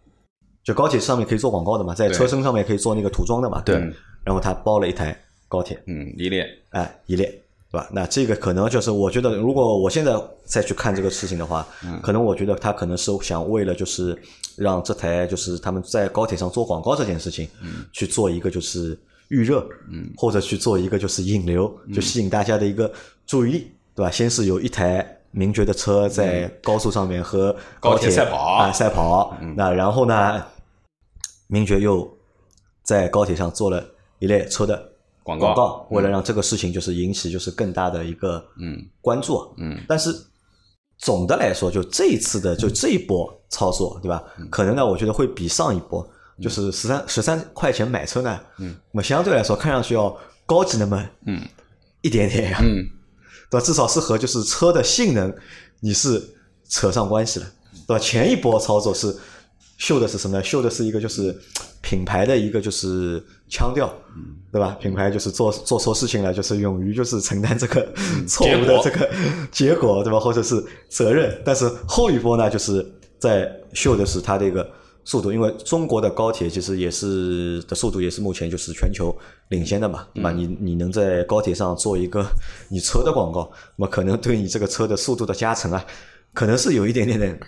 [0.62, 3.62] 就高铁上面可以做广告的嘛，在车身上面可以做那个涂装的嘛。
[3.64, 3.76] 对，
[4.24, 5.16] 然后他包了一台
[5.48, 7.42] 高铁，嗯，一列，哎，一列。
[7.70, 7.88] 对吧？
[7.92, 10.12] 那这个可能就是，我觉得如果我现在
[10.44, 11.64] 再去看这个事情的话，
[12.02, 14.20] 可能我觉得他可能是想为了就是
[14.56, 17.48] 让这台就是他们在高铁上做广告这件事情，
[17.92, 22.90] 去做一个就是预热，嗯或者去做一个就是引流，就吸引大家的一个
[23.24, 24.10] 注意力，对吧？
[24.10, 30.44] 先是有一台名爵的车在高速上面和高铁赛跑啊赛跑，那然后呢，
[31.46, 32.12] 名爵又
[32.82, 33.84] 在高铁上做了
[34.18, 34.89] 一列车的。
[35.22, 35.86] 广告。
[35.90, 38.78] 为了让这个事情就是引起就是更大的一个嗯。
[39.00, 40.14] 关注嗯，但是
[40.98, 44.22] 总的来说，就这一次的就这一波操作，对吧？
[44.50, 46.06] 可能呢，我觉得会比上一波
[46.42, 51.40] 就是十三十三块钱买车呢，嗯，那么相对来说看上去要高级那么嗯。
[52.02, 52.82] 一点点呀，嗯，
[53.50, 53.66] 对吧？
[53.66, 55.30] 至少是和就是车的性能
[55.80, 56.18] 你是
[56.66, 57.46] 扯上关系了，
[57.86, 57.98] 对吧？
[57.98, 59.14] 前一波操作是
[59.80, 60.44] 秀的是什么呢？
[60.44, 61.36] 秀的是一个就是
[61.82, 63.92] 品牌的一个就是腔调。
[64.52, 64.76] 对吧？
[64.80, 67.86] 品牌就是做做错事情了，就是勇于就是承担这个
[68.26, 69.08] 错误的这个
[69.52, 70.18] 结果，对吧？
[70.18, 71.40] 或者是责任。
[71.44, 72.84] 但是后一波呢，就是
[73.16, 74.68] 在秀的是它的一个
[75.04, 79.16] 速度，因为中国的高铁其实也是的速度也是目前就是全球
[79.50, 80.32] 领先的嘛，对吧？
[80.32, 82.26] 你你能在高铁上做一个
[82.68, 85.86] 你车的广告，那么可能对你这个车的速度的加成啊。
[86.32, 87.38] 可能是有一点点的，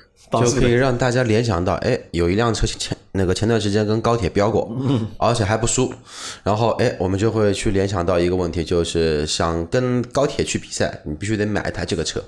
[0.40, 4.70] 就可以让大家联想到，哎，有一辆车前那个前段时间跟高铁飙过，
[5.18, 5.92] 而且还不输，
[6.42, 12.22] 然后哎，我们就会去联想到一个问题，就是想跟高铁去比赛，你必须得买一台这个车，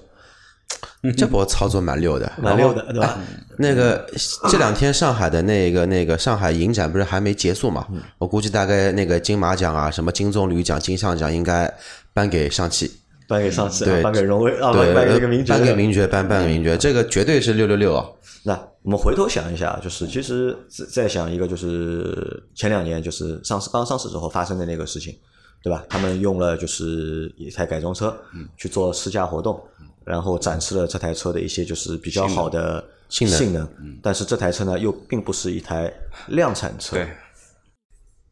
[1.16, 3.18] 这波操作蛮溜的，蛮溜的，对吧？
[3.58, 4.06] 那个
[4.50, 7.86] 这两天上海的那个那个上海影展不是还没结束嘛？
[8.18, 11.72] 我估计大概那个金马奖啊，什么金棕榈奖、金像奖应该
[12.12, 12.90] 颁给上汽。
[13.26, 18.06] 颁给上汽，颁给荣威啊，颁给一个名爵，颁给名爵，颁颁给名爵，这个绝对是六六六啊！
[18.44, 20.56] 那我们回头想一下，就是其实
[20.92, 25.16] 再想一个，就是前两年就是上市刚上市之后发生的那个事情，
[25.62, 25.84] 对吧？
[25.88, 28.14] 他们用了就是一台改装车
[28.56, 29.58] 去做试驾活动，
[30.04, 33.68] 然后展示了这台车的一些就是比较好的性能，性能。
[34.02, 35.90] 但是这台车呢，又并不是一台
[36.28, 36.96] 量产车。
[36.96, 37.08] 对。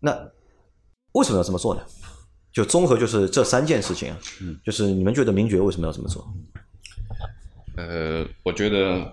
[0.00, 0.10] 那
[1.12, 1.80] 为什么要这么做呢？
[2.52, 4.18] 就综合就是这三件事情啊，
[4.62, 6.22] 就是你们觉得名爵为什么要这么做？
[7.74, 9.10] 呃，我觉得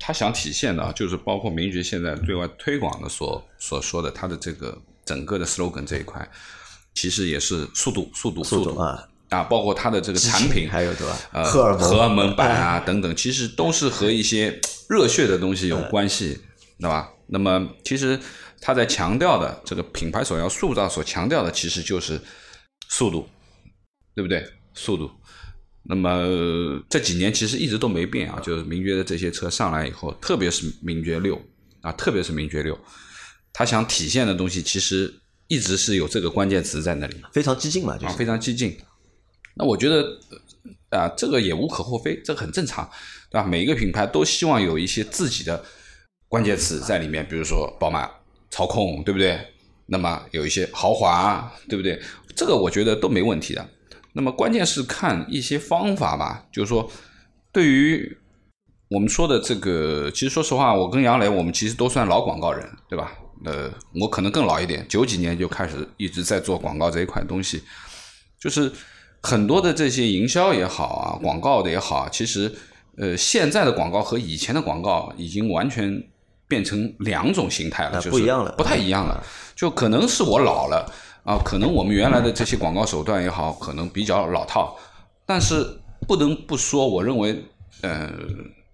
[0.00, 6.28] 他想体现的，就是包括名爵现在对外推广的所所说的他的这个整个的 slogan 这一块，
[6.92, 11.16] 其实也是速度、速度、速度啊啊，包括它的这个产品，还有对吧？
[11.32, 16.40] 呃，荷尔蒙、荷尔蒙版啊等等，其实都是和一些热血的东西有关系，
[16.80, 17.08] 对吧？
[17.28, 18.18] 那么其实
[18.60, 22.20] 他在强调的这个品牌所要塑造、所强调的，其实就是。
[22.90, 23.26] 速度，
[24.14, 24.46] 对不对？
[24.74, 25.10] 速度。
[25.84, 31.40] 那么这几年其实一直都没变啊，就是名爵的这些车上来以后，特别是名爵六
[31.80, 32.78] 啊，特别是名爵六，
[33.52, 35.12] 它想体现的东西其实
[35.48, 38.76] 一直是有这个关键词在那里，非常激进嘛，啊，非常激进。
[39.54, 40.20] 那我觉得
[40.90, 42.88] 啊，这个也无可厚非，这个很正常，
[43.30, 43.46] 对吧？
[43.46, 45.64] 每一个品牌都希望有一些自己的
[46.28, 48.08] 关键词在里面，比如说宝马
[48.50, 49.40] 操控，对不对？
[49.86, 52.00] 那么有一些豪华，对不对？
[52.34, 53.68] 这个我觉得都没问题的。
[54.12, 56.90] 那么关键是看一些方法吧，就是说，
[57.52, 58.16] 对于
[58.88, 63.12] 我们说的这个，其实说实话，我跟杨磊，我们其实都算老广告人，对吧？
[63.44, 67.62] 呃，我可能更老一点，九几年就开始一直在做广告这一块东西，
[68.38, 68.70] 就是
[69.22, 72.52] 很多的这些营销也好啊，广告的也好，其实
[72.98, 76.02] 呃，现在的广告和以前的广告已经完全
[76.48, 79.24] 变成两种形态了，就是不一样了不太一样了。
[79.54, 80.92] 就可能是我老了
[81.24, 84.76] 啊，可能我们原来的这些广告手段也好，可能比较老套。
[85.26, 85.64] 但是
[86.08, 87.44] 不能不说，我认为，
[87.82, 88.10] 呃，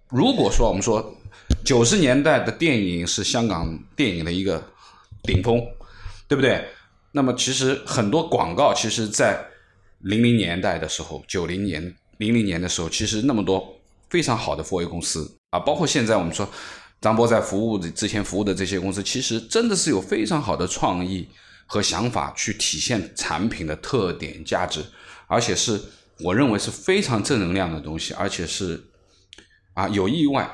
[0.08, 1.14] 如果说我们说
[1.64, 4.62] 九十年代的电影是香港电影的一个
[5.22, 5.60] 顶峰，
[6.28, 6.64] 对不对？
[7.12, 9.44] 那么其实很多广告，其实在
[10.00, 13.66] 零零年代的时候，九零年、零零年的时候，其实那么多
[14.08, 16.48] 非常好的 4A 公司啊，包括现在我们说
[17.00, 21.28] 张波在服务的之前服务的这些公司，其实真的是有非常好的创意
[21.66, 24.84] 和想法去体现产品的特点价值，
[25.26, 25.80] 而且是
[26.20, 28.82] 我认为是非常正能量的东西，而且是
[29.74, 30.48] 啊有意外，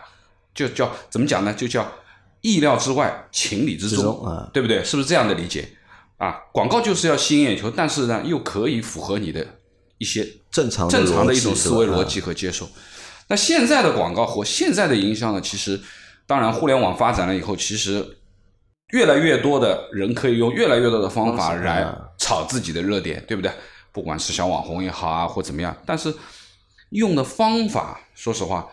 [0.55, 1.53] 就叫怎么讲呢？
[1.55, 1.90] 就叫
[2.40, 4.83] 意料之外，情理之之中啊对不对？
[4.83, 5.68] 是不是这样的理解？
[6.16, 9.44] 啊，广告就是要吸引眼球，但是呢，又可以符合你的
[9.98, 12.68] 一些正常正常的一种思维逻辑和接受。
[13.29, 15.81] 那现在的广告和现在的营销呢，其实
[16.27, 18.18] 当然互联网发展了以后，其实
[18.92, 23.50] 越来越多的人可以用越来越多的方法来啊炒自己的热点，对不对？
[23.90, 26.14] 不管是小网红也好啊，或怎么样，但是
[26.90, 28.66] 用的方法，说实话，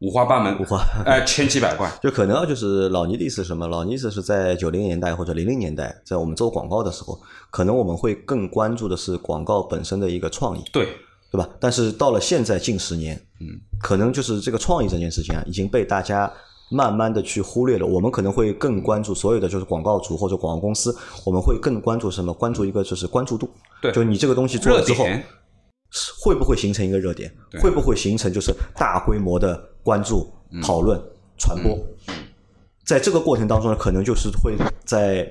[0.00, 1.90] 五花八门，五花哎，千奇百怪。
[2.02, 3.66] 就可能啊，就是老倪的意思是什么？
[3.66, 10.86] 老倪意思是在九零年代或者零零年代，在我们做广告的时候，可能我们会更关注的是广告本身的一个创意，对，
[11.30, 11.48] 对吧？
[11.58, 13.46] 但是到了现在近十年，嗯，
[13.80, 16.32] 可能就是这个创意这件事情啊，已经被大家
[16.74, 17.86] 慢慢的去忽略了。
[17.86, 22.34] 我们可能会更关注所有的就是广告主或者广告公司，我们会更关注什么？
[22.34, 23.48] 关注一个就是关注度，
[23.80, 25.06] 对就你这个东西做了之后，
[26.20, 27.32] 会不会形成一个热点？
[27.60, 31.00] 会不会形成就是大规模的关注、嗯讨论、
[31.38, 31.78] 传播？
[32.84, 35.22] 在这个过程当中呢，可能就是会在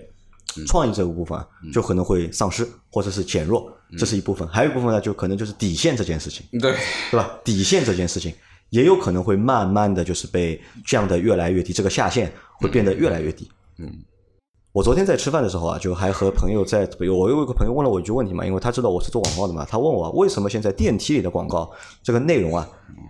[0.57, 4.47] 嗯创意这个部分啊，就可能会丧失或者是减弱，嗯这是一部分。
[4.47, 6.73] 还有一部分呢，就可能就是底线这件事情，对，
[7.11, 7.37] 对吧？
[7.43, 8.33] 底线这件事情
[8.73, 13.47] 也有可能会慢慢的就是被降的越来越低，这个下限会变得越来越低。
[13.77, 13.87] 嗯，
[14.71, 22.67] 我昨天在吃饭的时候啊，就还和朋友在，我有一个朋友问了我一句问题嘛，因为他知道我是做广告的嘛，他问我为什么现在电梯里的广告这个内容啊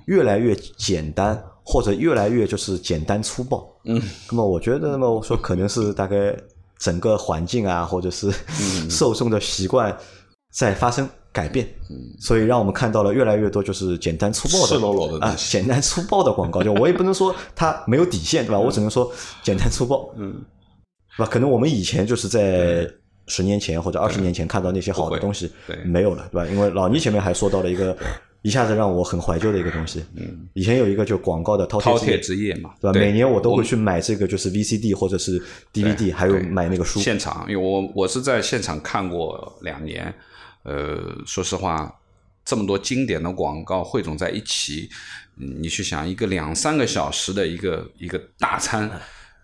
[0.08, 3.65] 越来越简单，或者越来越就是简单粗暴。
[3.86, 6.36] 嗯，那么我觉得，那么我说可能是大概
[6.78, 8.30] 整个环境啊，或者是
[8.91, 9.97] 受众的习惯
[10.52, 11.67] 在发生改变，
[12.19, 18.60] 所以让我们看到了越来越多就是简单粗暴的赤裸裸的啊，简单粗暴的广告，就我也不能说它没有底线，对吧？
[18.60, 20.32] 我只能说简单粗暴，嗯，
[21.10, 21.28] 是吧？
[21.30, 22.88] 可能我们以前就是在
[23.26, 25.76] 十年前或者二十年前看到那些好的东西对。
[25.84, 26.46] 没有了，对吧？
[26.52, 27.98] 因为老倪前面还说到了一个
[28.43, 33.00] 一下子让我很怀旧的一个东西，嗯，以前有一个就广告的饕餮之夜嘛，对吧？
[33.00, 35.41] 每年我都会去买这个，就是 VCD 或者是
[35.74, 37.00] DVD，还有买那个书。
[37.00, 40.13] 现场，因为我我是在现场看过两年，
[40.63, 41.93] 呃，说实话，
[42.43, 44.89] 这么多经典的广告汇总在一起，
[45.36, 48.89] 你去想一个两三个小时的一个一个大餐，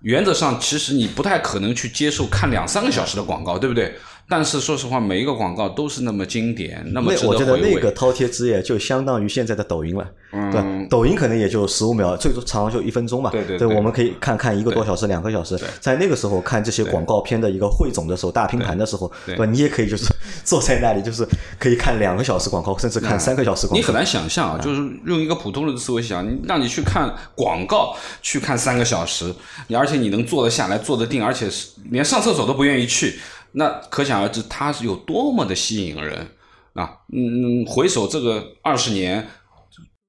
[0.02, 3.98] 原则上其实你不太可能去接受看两三个小时的广告，对不对？
[4.30, 7.58] 但是说实话，每一个广告都是那么经典，那么值那我觉得。
[7.58, 10.88] 那个饕餮之夜就相当于现在的抖音了，嗯对？
[10.88, 13.32] 抖音可能也就十五秒，最多长就一分钟嘛。
[13.32, 15.60] 对对对我们可以看看一个多小时、两个小时。
[15.80, 19.46] 在那个时候看这些广告片的一个汇总的时候，大拼盘的时候，对对吧？
[19.52, 20.06] 你也可以就是
[20.44, 23.78] 坐在那里，就是可以看两个小时广告，甚至看三个小时广告。
[23.78, 29.34] 你很难想象啊，就是用一个普通人的思维想，你让你去看广告，去看三个小时，
[29.68, 33.20] 你而且你能坐得下来，坐得定，而且是连上厕所都不愿意去，
[33.52, 36.28] 那可想而知它是有多么的吸引人
[36.74, 36.98] 啊！
[37.12, 39.28] 嗯，回首这个二十年，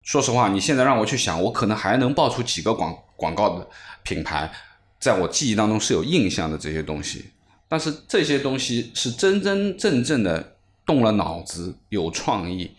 [0.03, 3.69] 说实话，你现在让我去想，我可能还能报出几个广广告的
[4.03, 4.53] 品牌，
[4.99, 7.31] 在我记忆当中是有印象的这些东西。
[7.69, 12.71] 但是这些东西是真真正正的动了脑子，有创意，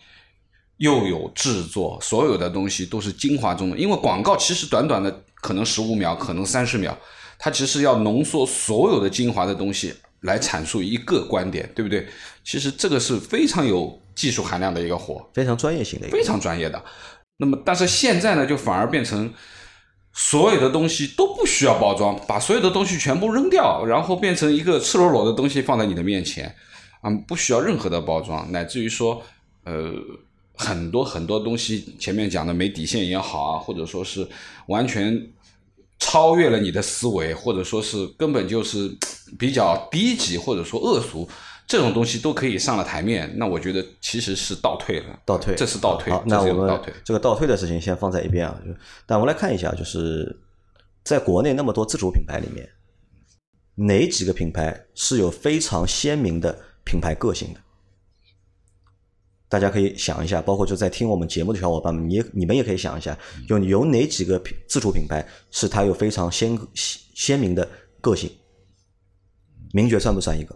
[0.76, 3.78] 又有制作，所有的东西都是精华中的。
[3.78, 6.96] 因为广告其实短短的可能十五秒，可能三十秒，
[7.38, 12.06] 它其实要浓缩所有的精华的东西来阐述一个观点，对不对？
[12.44, 15.24] 其实这个是非常有技术含量的一个活。
[15.32, 16.24] 非常专业性的一个非。
[16.24, 16.82] 常专业的。
[17.38, 19.32] 那么，但是现在呢，就反而变成
[20.12, 26.54] 所有的东西都不需要包装，把所有的东西全部扔掉，然后变成一个赤裸裸的东西放在你的面前，
[27.00, 29.22] 啊，不需要任何的包装，乃至于说，
[29.64, 29.92] 呃，
[30.54, 34.28] 很多很多东西前面讲的没底线也好啊，或者说是
[34.66, 35.18] 完全
[35.98, 38.94] 超越了你的思维，或者说是根本就是
[39.38, 41.28] 比较低级或者说恶俗。
[41.64, 46.80] 这种东西都可以上了台面，那我觉得其实是倒退了，倒退，这是倒退那我们。
[47.02, 48.60] 这个倒退的事情先放在一边啊。
[48.66, 48.70] 就
[49.06, 50.36] 但我们来看一下，就是
[51.02, 52.68] 在国内那么多自主品牌里面，
[53.74, 57.60] 哪几个品牌是有非常鲜明的品牌个性的？
[59.48, 63.16] 大家可以想一下，包括就在听我们节目的小伙伴们，你也你们也可以想一下，
[63.48, 67.66] 有有哪几个品自主品牌是它有非常鲜鲜鲜明的
[68.00, 68.30] 个性？
[69.72, 70.54] 名爵算不算一个？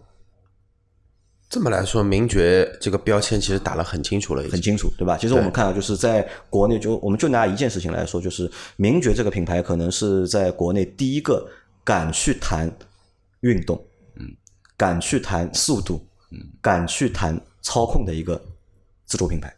[1.48, 5.16] 这么来说，名爵这个标签其实打了很清楚了，很清楚，对吧？
[5.16, 11.48] 其实我们看到，就是在国内，就我们就拿一件事情来说，就是名爵这个品牌可能是在国内第一个
[11.84, 12.68] 敢去谈
[13.42, 13.80] 运动，
[14.16, 14.26] 嗯，
[14.76, 18.40] 敢去谈速度，嗯，敢去谈操控的一个
[19.04, 19.54] 自主品牌。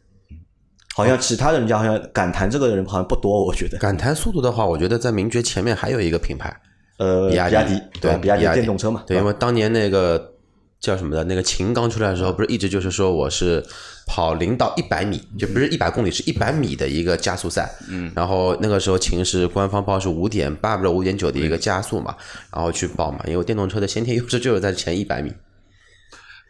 [0.95, 3.79] 好像其他的人家好像敢谈这个的人好像不多，我觉得。
[3.79, 6.55] 敢谈速度的话，我觉得在名爵前面还有一个品牌，
[6.99, 8.61] 呃，比亚迪，对比亚迪比亚迪。
[8.61, 10.35] 电动车嘛，对，因为当年那个
[10.81, 13.65] 叫什么的，那个秦刚出来的时候，不是一直就是说我是
[14.07, 17.71] 跑零到一百米，就不是一百公里，是一百米的一个加速赛。
[17.89, 22.17] 嗯，然后那个时候秦是官方报是五点八不是五点九的一个加速嘛，
[22.53, 25.33] 然后去报嘛，因为电动车的先天优势就是在前一百米。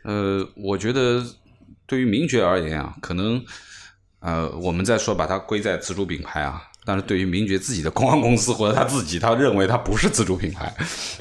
[0.04, 1.22] 呃，我觉得
[1.86, 3.42] 对于名爵而言啊，可能
[4.20, 10.74] 呃，我们再说把它归在自主品牌啊，但是对于名爵自己的公关公司或者他自己，他认为他不是自主品牌，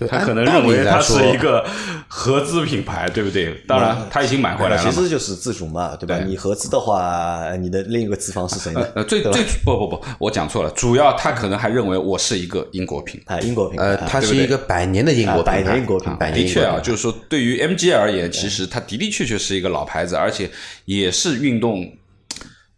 [0.08, 1.62] 他可能认为他是一个
[2.08, 3.53] 合资品牌，对不对？
[3.67, 4.82] 当然，他已经买回来了。
[4.82, 6.17] 其实就是自主嘛，对吧？
[6.19, 8.88] 对你合资的话，你的另一个资方是谁呢？
[8.95, 13.36] 呃，最最不不不，我讲错了，主要他可能还认为我是一个英国品牌。
[13.36, 20.49] 啊，英国品牌，呃，它是一个百年的英国品牌，啊百年英国品牌的确啊，就是说，对于 MG 而言，其实它的的确确是一个老牌子，而且
[20.86, 21.91] 也是运动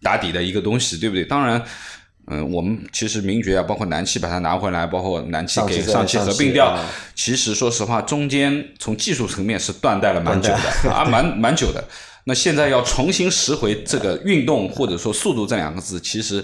[0.01, 1.23] 打底的一个东西，对不对？
[1.25, 1.61] 当然，
[2.29, 11.83] 嗯、我们其实名爵啊，包括南汽把它拿回来，包括南汽给上汽合并掉啊，其实说实话，中间从技术层面是断代了蛮久的 啊，蛮蛮久的。
[12.25, 16.43] 那现在要重新拾回这个运动或者说速度这两个字，其实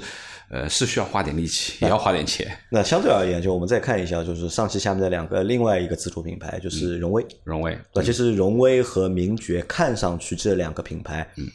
[0.50, 2.58] 呃是需要花点力气，也要花点钱。
[2.71, 7.24] 那相对而言，就我们再看一下，就是上汽下面的两个另外一个自主品牌，就是荣威。
[7.43, 11.45] 荣威，对，其实荣威和名爵看上去这两个品牌，嗯，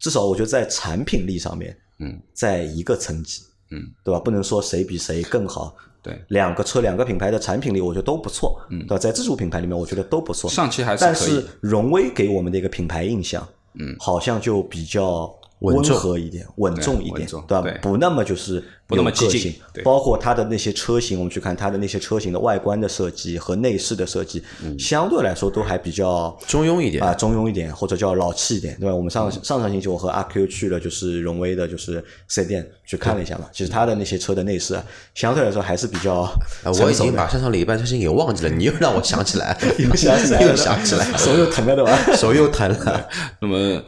[0.00, 4.20] 至少我觉得在产品力上面，嗯，在一个层级，嗯，对吧？
[4.20, 5.74] 不能说谁比谁更好。
[6.02, 8.98] 对，两个车两个品牌的产品力，我觉得都不错，嗯，对吧？
[8.98, 10.50] 在自主品牌里面，我觉得都不错。
[10.50, 15.96] 上汽还是但是荣威给我们的一个品牌印象，嗯，好像就比较温稳重。
[15.96, 17.62] 和一点，稳重一点对吧？
[17.62, 17.78] 对。
[17.82, 19.82] 不那么就是不那么激进对。
[19.82, 24.42] 包括它的那些车型，我们去看它的那些车型的外观的设计和内饰的设计，
[24.78, 27.02] 相对来说都还比较中庸一点。
[27.02, 28.94] 啊，中庸一点，或者叫老气一点，对吧？
[28.94, 33.46] 我们上上上星期我和阿 Q 去了，就是荣威的，就是四 S 店去看了一下嘛。
[33.52, 36.28] 其实它的那些车的内饰啊，相对来说还是比较
[36.64, 41.98] 我已经把上上礼拜车型给忘记了，你又让我想起来， 又想起来，又想起来，手又疼了，对吧？
[42.16, 43.08] 手又疼了。
[43.40, 43.82] 那么，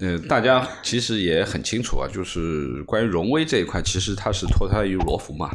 [0.00, 5.50] 呃，大家其实也很清楚啊，就是关于荣威这一块，其实它是脱胎于罗孚嘛，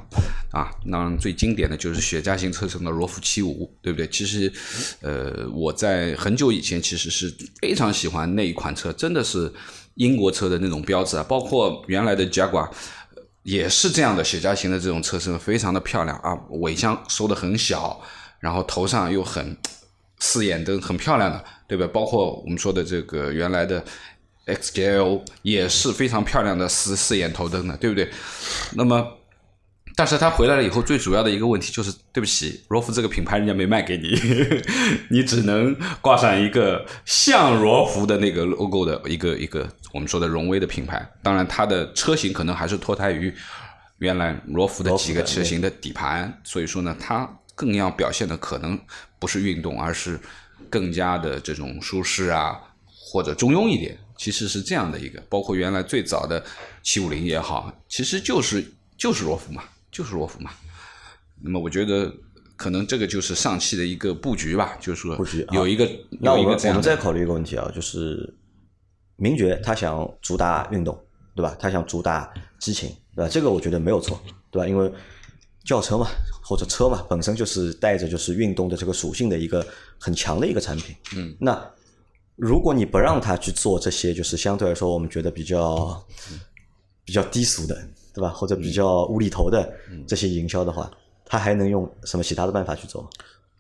[0.52, 4.08] 啊，那最经典的就是雪茄型车身的罗孚七五，对不对？
[4.08, 4.52] 其实，
[5.02, 9.52] 呃，我在很久以前其实是非常喜欢那一款车，真的是
[9.96, 12.70] 英国车的那种标志啊，包括原来的 Jaguar。
[13.44, 18.02] 也是这样的雪茄型的这种车身，非常的漂亮啊，尾箱收的很小，
[18.40, 19.56] 然后头上又很
[20.18, 21.88] 四眼灯，很漂亮的，对吧？
[21.94, 23.86] 包括我们说的这个原来的
[24.46, 28.10] XJL 也是非常漂亮的四四眼头灯的，对不对？
[28.74, 29.18] 那么，
[29.96, 34.10] 但是他回来了以后，最主要的一个问题就是，对不起，罗孚这个品牌人家没卖给你，
[35.10, 41.10] 你只能挂上一个像罗孚的那个 logo 的一个一个我们说的荣威的品牌。
[41.24, 43.34] 当然，它的车型可能还是脱胎于
[44.00, 48.78] 原来罗孚的几个车型的底盘，所以说呢，它更要表现的可能
[49.18, 50.20] 不是运动，而是
[50.70, 52.60] 更加的这种舒适啊，
[53.16, 53.98] 或者中庸一点。
[54.18, 56.44] 其实是这样的一个，包括原来最早的
[56.84, 58.66] 七五零也好，其实就是
[58.98, 60.52] 就是罗孚嘛，就是罗孚嘛。
[61.42, 62.14] 那么我觉得
[62.56, 65.86] 可能这个就是上汽的一个布局吧，就是说布局啊有一个
[66.22, 68.34] 那我们我有一个这样的们再考虑一个问题啊，就是
[69.18, 70.98] 名爵他想主打运动，
[71.36, 71.56] 对吧？
[71.60, 73.30] 他想主打激情，对吧？
[73.30, 74.68] 这个我觉得没有错，对吧？
[74.68, 74.90] 因为
[75.66, 76.08] 轿车嘛，
[76.42, 79.66] 或者车嘛，本身就是带着就是运动的这个属性的一个
[80.00, 80.96] 很强的一个产品。
[81.18, 81.72] 嗯，那
[82.36, 86.06] 如果你不让他去做这些，就是相对来说我们觉得比较
[87.04, 87.76] 比较低俗的，
[88.14, 88.30] 对吧？
[88.30, 89.74] 或者比较无厘头的
[90.08, 90.92] 这些营销的话，
[91.26, 93.10] 他还能用什么其他的办法去做？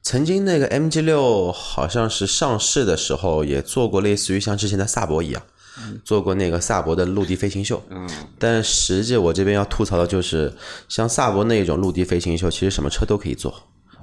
[0.01, 5.41] 曾经那个 MG 六好像是上市的时候也做过类似于像之前的萨博一样，
[6.03, 7.81] 做过那个萨博的陆地飞行秀。
[7.89, 8.07] 嗯，
[8.37, 10.53] 但实际我这边要吐槽的就是，
[10.89, 13.51] 像萨博那种陆地飞行秀，其实什么车都可以做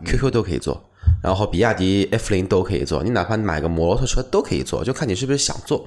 [0.05, 0.83] ，QQ 都可以做，
[1.22, 5.85] 然后比亚迪 F 零都可以做，你哪怕买个摩托车都可以做，就看你是不是想做。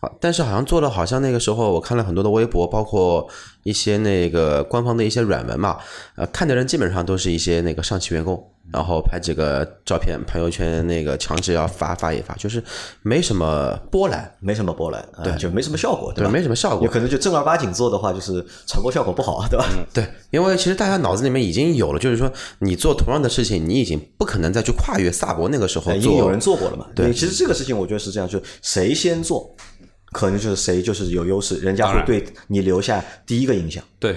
[0.00, 3.28] 好，但是好像做了，好像那个时候我看了很多的微博，包括
[3.64, 5.76] 一些那个官方的一些软文嘛，
[6.14, 12.62] 呃，看的人基本上都是一些那个上汽员工，然后拍几个照片，朋友圈那个强制要发发一发，就是
[13.02, 16.30] 没什么波澜，没什么波澜，对，就没什么效果，对吧？
[16.30, 19.64] 没什么效果，有可能就正儿八经做的话，就是传播效果不好，对吧？
[19.94, 26.86] 对，因为其实大家脑子里面已经有了，就是说你做同样的事情，你已经不可能再去跨越萨博那个时候，已经有人做过了嘛？
[26.94, 29.54] 对，其实这个事情我觉得是这样，就是谁先做，
[30.12, 34.14] 可能就是谁就是有优势，人家会对你留下第一个印象，对。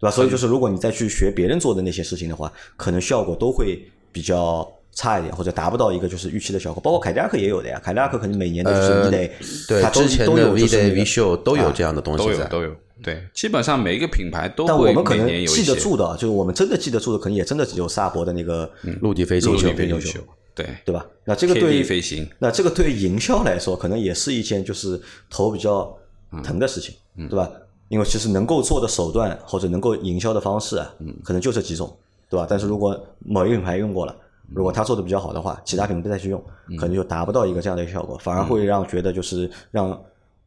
[0.00, 0.10] 对吧？
[0.10, 3.82] 所以就是，如果你再去学别人做的那些事情的话，可能效果都会
[4.12, 6.80] 比较差一点，或者达不到一个就是预期的效果。
[6.80, 9.30] 包括凯迪拉克也有的呀，凯迪拉克可能每年的就是 V Day，
[9.68, 12.74] 对，之前的 V Day、V Show 都有这样的东西都有都有。
[13.00, 18.68] 对，基本上每一个品牌都会但我们可能记得住的，就是我们真的记得住的，可能也真的只有萨博的那个
[19.00, 19.68] 陆地飞行秀，
[20.00, 20.20] 秀，
[20.52, 21.06] 对对吧？
[21.24, 25.96] 那这个对于飞行，那这个对于营销来说，可能也是一件就是头比较
[26.42, 26.92] 疼的事情，
[27.28, 27.48] 对吧？
[27.88, 31.96] 因为其实能够做的手段或者能够营销的方式啊，可能就这几种，
[32.28, 32.46] 对吧？
[32.48, 34.14] 但是如果某一个品牌用过了，
[34.52, 36.42] 如果他做的比较好的话，其他品牌再去用，
[36.78, 39.98] 可能就达不到一个这样的一个效果，反而会让觉得就是让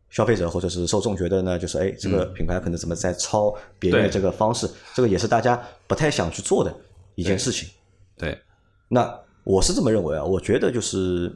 [0.10, 6.72] 消费者或者是受众觉得呢，就是哎，这个品牌可能怎么在抄别人的这个方式，这个也是大家不太想去做的
[7.16, 7.68] 一件事情。
[8.18, 8.38] 对，
[8.88, 9.12] 那
[9.44, 11.36] 我是这么认为啊，我觉得就是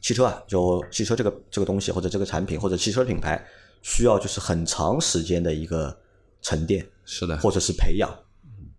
[0.00, 3.44] 汽车啊，就汽车这个这个东西或者这个产品或者汽车品牌。
[3.84, 5.94] 需要就是很长时间的一个
[6.40, 8.08] 沉淀，是的，或者是培养，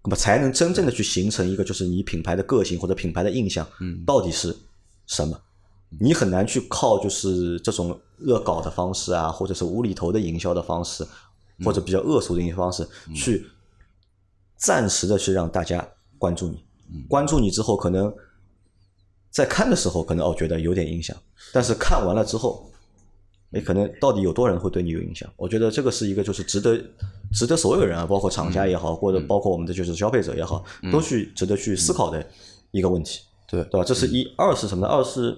[0.03, 4.57] 那么才能真正的去形成一个就是你品牌的个性或者品牌的印象，嗯，到底是
[5.05, 5.39] 什么？
[5.99, 11.05] 你很难去靠就是这种恶搞的方式啊，或者是无厘头的营销的方式，
[11.63, 12.85] 或者比较恶俗的一些方式，
[13.15, 13.45] 去
[14.57, 15.87] 暂时的去让大家
[16.17, 16.65] 关注你，
[17.07, 18.11] 关注你之后，可能
[19.29, 21.15] 在看的时候可能哦觉得有点影响，
[21.53, 22.71] 但是看完了之后。
[23.55, 25.27] 你可能到底有多少人会对你有影响？
[25.37, 26.77] 我觉得这个是一个就是值得
[27.33, 32.23] 值得所有人啊，包括厂家也好，或者包括我们的就是消费者也好，都去值得去思考的
[32.71, 33.83] 一个问题，对对吧？
[33.85, 34.93] 这是一，二是什么呢？
[34.93, 35.35] 二是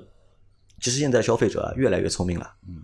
[0.82, 2.76] 其实现在消费者啊越来越聪明了，嗯，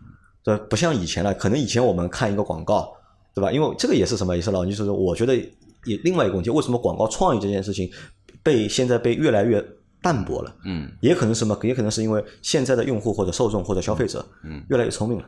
[0.44, 1.34] 对，不像以前了。
[1.34, 2.94] 可能以前我们看一个广告，
[3.34, 3.52] 对吧？
[3.52, 4.94] 因为这个也是什么，也是老倪说的。
[4.94, 5.36] 我觉得
[5.86, 7.92] 也另外一个问题，为什么广告创意这件事情
[8.44, 9.66] 被现在被越来越。
[10.04, 15.26] 淡薄了，嗯，也可能什么，也可能是因为现在的用户或者受众或者消费者，嗯，越来越聪明了，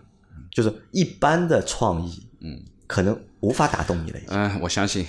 [0.51, 5.07] 就是一般的创意，嗯，可能无法打动你了，嗯，我相信，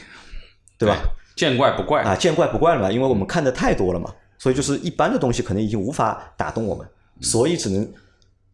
[0.79, 0.97] 对吧？
[1.35, 2.03] 见怪不怪。
[2.03, 6.89] 啊，见怪不怪了嘛，因为我们看的太多了嘛，所以就是一般的东西可能已经无法打动我们，
[7.21, 7.93] 所以只能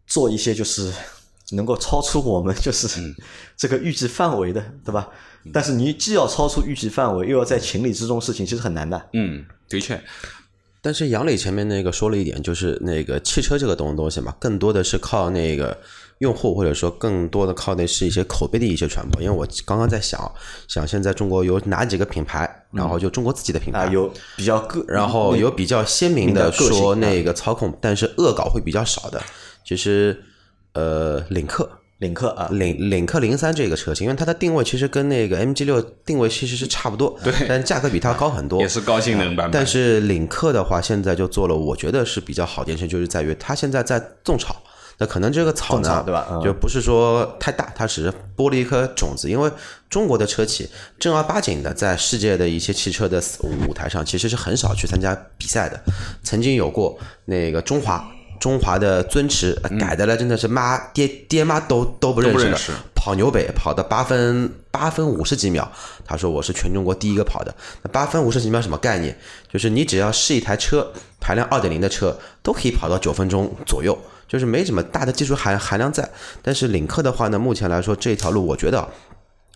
[0.06, 0.92] 做一些就是
[1.52, 2.88] 能够超出我们就是
[3.56, 5.08] 这个预计范围的，对吧？
[5.52, 10.00] 但是你既要超出预计范围，又要在情理之中，事情其实很难的，嗯，的确。
[10.83, 15.78] 但是杨磊前面那个说了一点，就是那个汽车这个东东西嘛，更多的是靠那个
[16.18, 19.22] 用户，或者说更多的靠的是一些口碑的一些传播。
[19.22, 20.20] 因为我刚刚在想，
[20.66, 29.22] 想现在中国有哪几个品牌，然后就中国自己的品牌有比较个，然后有比较鲜明的说那个操控，但是恶搞会比较少的，
[29.64, 30.20] 其实
[30.72, 31.70] 呃领克。
[32.03, 39.53] 领克啊，领领克零三这个车型，因为它的定位其实跟那个 MG 六定位其实是差不多，对，但价格比它高很多，也是高性能版本。
[39.53, 44.61] 但是领克的话，现在就做了，我觉得是比较好的一件事，就是在于它现在在种草。
[44.98, 46.40] 那可能这个草呢，对吧？
[46.44, 49.30] 就不是说太大，它只是播了一颗种子。
[49.30, 49.50] 因为
[49.88, 53.22] 中国的车企正儿八经的在世界的一些汽车的
[53.66, 55.80] 舞台上，其实是很少去参加比赛的。
[56.22, 58.05] 曾经有过那个中华。
[58.43, 62.59] 中华的尊驰改的了，真的是妈爹爹妈都都不认识了。
[62.93, 65.70] 跑纽北跑的八分八分五十几秒，
[66.05, 67.55] 他说我是全中国第一个跑的。
[67.82, 69.16] 那八分五十几秒什么概念？
[69.49, 76.11] 就是你只要是一台车，排量二点零的车，都可以跑到九分钟左右，就是没什么大的技术含含量在。
[76.43, 78.88] 但是领克的话呢，目前来说这条路，我觉得。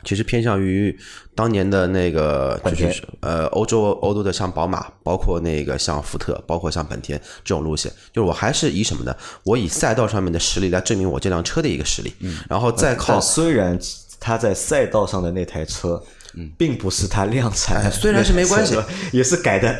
[0.06, 0.96] 其实偏向于
[1.34, 9.14] 当年的那个，就是呃，欧洲欧洲的像宝马，包括那个像福特，包括像本田这种路线，就是我还是以什么呢？
[9.42, 12.14] 我以赛道上面的实力来证明我这辆车的一个实力，
[12.48, 13.20] 然后再靠。
[13.20, 13.78] 虽然
[14.20, 16.00] 他在赛道上的那台车，
[16.56, 18.76] 并不是它量产，虽然是没关系，
[19.12, 19.76] 也是改的。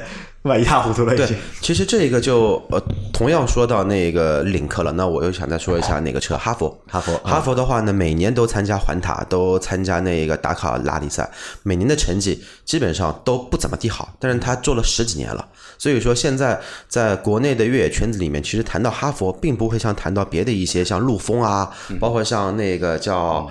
[0.61, 1.13] 一塌糊涂了。
[1.17, 1.27] 对，
[1.61, 2.81] 其实这个就呃，
[3.13, 6.69] 同样说到那个领克了，那我又想再说一下那个车，哈佛。
[6.87, 11.29] 哈佛，哈佛的话呢，每年都参加环塔，都参加那个达卡拉力赛，
[11.65, 14.15] 每年的成绩基本上都不怎么地好。
[14.21, 15.45] 但是他做了十几年了，
[15.79, 23.51] 所以说现在在国内的越野圈子里面，其实谈到哈佛，并不会像谈到别的一些像陆风啊，包括像那个叫。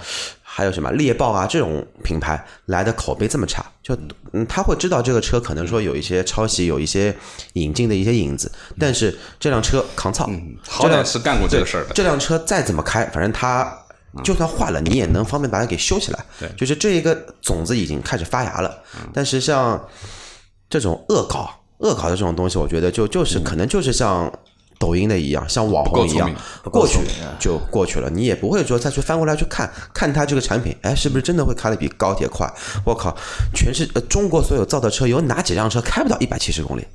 [0.58, 3.94] 还有什么猎豹啊这种品牌来的口碑这么差，就
[4.32, 7.14] 嗯他会知道这个车可能说有一些抄袭，有一些
[7.56, 8.50] 引进的一些影子，
[8.80, 10.30] 但是这辆车抗操，
[10.66, 11.94] 好歹是干过这个事儿的。
[11.94, 13.70] 这辆车再怎么开，反正它
[14.24, 16.26] 就算坏了，你也能方便把它给修起来。
[16.40, 18.82] 对，就是这一个种子已经开始发芽了。
[19.14, 19.86] 但是像
[20.70, 24.32] 这种恶搞，恶搞的这种东西，我觉得就就是可能就是像
[24.86, 26.32] 抖音的一样，像网红一样
[26.72, 27.00] 过去
[27.40, 32.48] 就过去了，你也不会说再去翻过来去看看它这个产品，哎，是不是真的会开的比高铁快？
[32.86, 33.16] 我靠，
[33.52, 36.86] 全是呃中国所有造的车有哪几辆车开不到一百七十公里？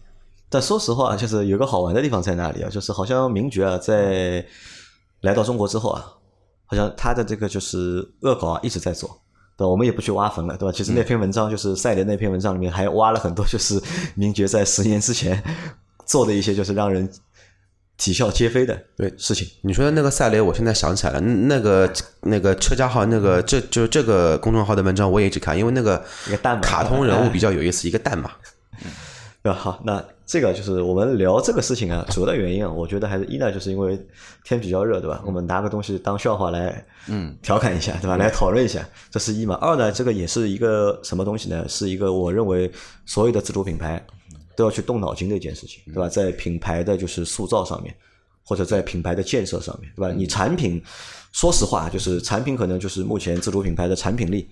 [0.48, 2.70] 但说实话，就是有个好玩的地方在哪里啊？
[2.70, 4.44] 就是好像名爵啊，在
[5.22, 6.04] 来到中国之后啊，
[6.66, 9.08] 好像他的这个就是恶搞啊一直在做，
[9.56, 9.68] 对吧？
[9.68, 10.72] 我们也不去挖坟了，对吧？
[10.72, 13.82] 其实那篇文章就是赛联那篇文章里面还挖了很多，就是
[14.14, 15.42] 名爵在十年之前
[16.06, 17.08] 做的一些就是让人
[18.00, 19.46] 啼笑皆非的对事情。
[19.60, 21.92] 你说的那个赛雷，我现在想起来了，那个
[22.22, 28.30] 那个车家号，那个这就这个公众号的文章我也一直看，因为那个一个蛋嘛卡通人物比较有意思， 一个蛋嘛。
[29.42, 29.58] 对吧？
[29.58, 33.98] 好，那这个就是我们聊这个事情啊，主要的原因啊，我觉得还是一呢，就是因为
[34.44, 35.22] 天比较热，对吧？
[35.24, 38.18] 我们拿个东西当笑话来，嗯，调侃一下，对吧？
[38.18, 39.54] 来讨论一下，这是一嘛。
[39.62, 41.64] 二呢，这个也是一个什么东西呢？
[41.68, 42.70] 是一个我认为
[43.06, 44.02] 所有的自主品牌
[44.60, 46.06] 都要去动脑筋的一件事情，对吧？
[46.06, 47.96] 在品牌的就是塑造上面，
[48.44, 50.12] 或者在品牌的建设上面，对吧？
[50.14, 50.82] 你产品，
[51.32, 54.50] 说实话，就是产品可能就是目前自主品牌的产品力。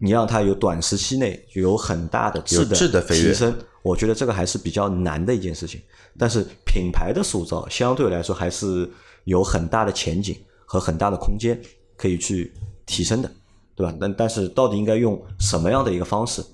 [0.00, 5.80] 你让它有短时期内有很大的质的提升，我觉得这个还是比较难的一件事情。
[6.18, 8.90] 但是品牌的塑造相对来说还是
[9.24, 10.36] 有很大的前景
[10.66, 11.58] 和很大的空间
[11.96, 12.52] 可以去
[12.84, 13.30] 提升的，
[13.74, 13.94] 对吧？
[14.00, 16.44] 但但是到底应该用什么样的一个方式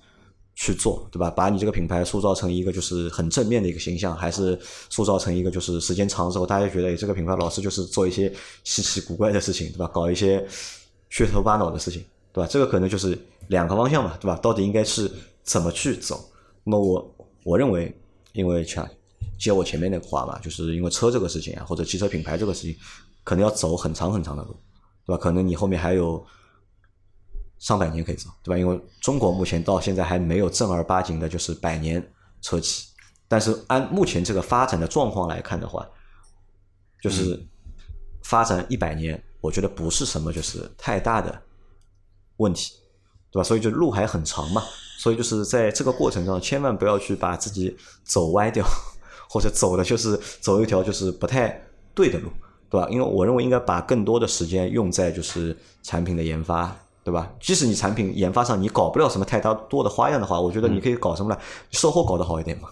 [0.56, 1.30] 去做，对吧？
[1.30, 8.32] 把你这个品牌塑造成一个就是很正面的一个形象，还是塑造成一个就是时间长之后大家觉得，这个品牌老是就是做一些
[8.64, 9.86] 稀奇古怪的事情，对吧？
[9.92, 10.40] 搞一些
[11.10, 12.02] 噱头巴脑的事情，
[12.32, 12.48] 对吧？
[12.50, 13.16] 这个可能就是
[13.48, 14.34] 两个方向嘛，对吧？
[14.42, 15.10] 到底应该是
[15.44, 16.24] 怎么去走？
[16.64, 17.94] 那么我我认为，
[18.32, 18.88] 因为像
[19.38, 22.74] 接我前面那个话嘛，就是因为车这个事情啊，或者汽车品牌这个事情，
[23.24, 24.56] 可能要走很长很长的路，
[25.04, 25.22] 对吧？
[25.22, 26.24] 可能你后面还有
[27.58, 28.58] 上百年可以走，对吧？
[28.58, 32.02] 因为中国目前到现在还没有正儿八经的就是百年
[32.42, 32.88] 车企，
[33.26, 35.88] 但是按目前这个发展的状况来看的话，
[37.02, 37.40] 就是
[38.22, 41.42] 发展一百年，我觉得不是什么就是太大的
[42.36, 42.74] 问题，
[43.30, 43.44] 对吧？
[43.44, 44.62] 所以就路还很长嘛，
[44.98, 48.64] 所以就是在这个过程中，千万不要去把自己走歪掉，
[49.30, 51.60] 或者走的就是走一条就是不太
[51.94, 52.30] 对的路，
[52.68, 52.86] 对吧？
[52.90, 56.76] 因为我认为应该把更多的时间用在就是产品的研发，
[57.06, 57.32] 对吧？
[57.38, 61.40] 即使你产品研发上你搞不了什么太大多的花样的话，我觉得你可以搞什么呢？
[61.70, 62.68] 售后搞得好一点嘛，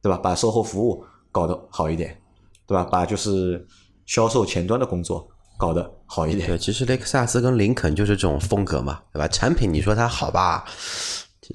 [0.00, 0.16] 对吧？
[0.16, 2.16] 把售后服务搞得好一点，
[2.64, 2.84] 对吧？
[2.84, 3.66] 把就是
[4.04, 6.46] 销售前端的工作搞得好一点。
[6.46, 9.26] 对，其实雷克萨斯跟林肯就是这种风格嘛，对吧？
[9.26, 10.64] 产品你说它好吧，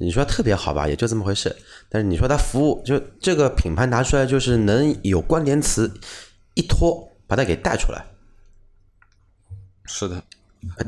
[0.01, 1.55] 你说特别好吧，也就这么回事。
[1.87, 5.89] 但是你说它服务，就这个品牌拿出来就是能有关联词
[6.55, 8.05] 一拖把它给带出来。
[9.85, 10.23] 是的，呃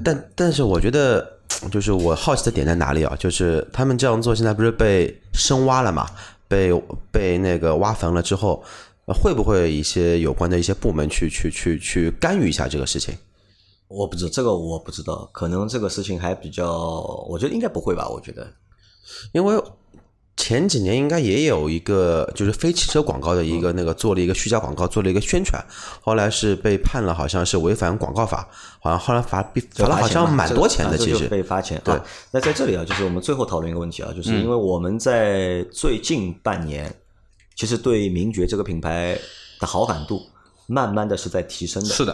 [0.03, 1.27] 但但是我觉得，
[1.71, 3.15] 就是我好奇的点在哪里啊？
[3.19, 6.07] 就是他们这样做现在不是被深挖了嘛？
[6.47, 6.71] 被
[7.11, 8.63] 被那个挖坟了之后，
[9.05, 13.15] 呃会不会一些有关的一些部门去去去去干预一下这个事情？
[13.87, 18.07] 我不知这个我不知道，可能这个事情还比较，我觉得应该不会吧？
[18.07, 18.47] 我觉得
[19.31, 19.61] 因为
[20.43, 25.63] 前几年应该也有一个就是非汽车广告的一个那个做了一个虚假广告，做了一个宣传，
[26.01, 28.45] 后来是被判了，好像是违反广告法，
[28.81, 29.41] 好像后来罚
[29.73, 31.81] 罚了好像蛮多钱的，其实被罚钱。
[31.85, 36.93] 对啊，那在这里啊，就是我们最后讨论一个问题啊，就是因为我们在最近半年，
[37.55, 39.17] 其实对名爵这个品牌
[39.61, 40.21] 的好感度
[40.67, 41.89] 慢慢的是在提升的。
[41.89, 42.13] 是的，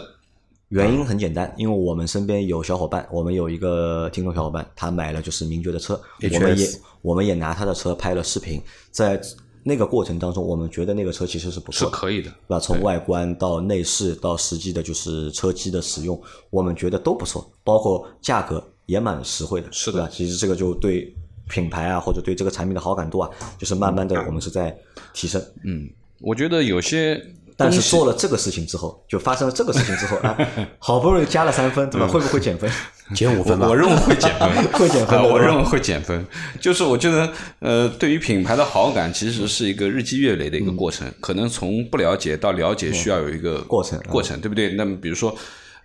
[0.70, 6.00] 原因很简单，因为我们身边有小伙伴，我们有一个听众小伙伴，他买了就是名爵的车，
[6.32, 6.68] 我们也
[7.02, 9.20] 我们也拿他的车拍了视频，在
[9.62, 12.30] 那个过程当中，我们觉得那个车其实是不错的，是可以的。
[12.30, 12.60] 对吧？
[12.60, 20.08] 从外观到内饰到实际的就是车机的使用，我们觉得都不错，包括价格也蛮实惠的，是的？
[20.08, 21.12] 其实这个就对
[21.48, 24.74] 品牌啊，或者对这个产品的好感度啊，就是慢慢的我们是在
[25.12, 25.42] 提升。
[25.64, 25.90] 嗯
[26.22, 27.18] 我觉得有些
[27.60, 30.36] 但是做了这个事情之后，就发生了这个事情之后 啊，
[30.78, 32.06] 好不容易加了三分，对吧？
[32.08, 32.70] 会不会减分？
[33.14, 33.76] 减五分吧我。
[33.76, 36.24] 认为会减分， 会减分我认为会减分。
[36.60, 41.06] 就是我觉得，呃，对于品牌的好感，其实是一个日积月累的一个过程。
[41.20, 44.72] 可能从不了解到了解，需要有一个过程过程，对不对？
[44.72, 45.36] 那么，比如说，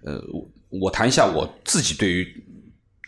[0.06, 2.26] 呃，我我谈一下我自己对于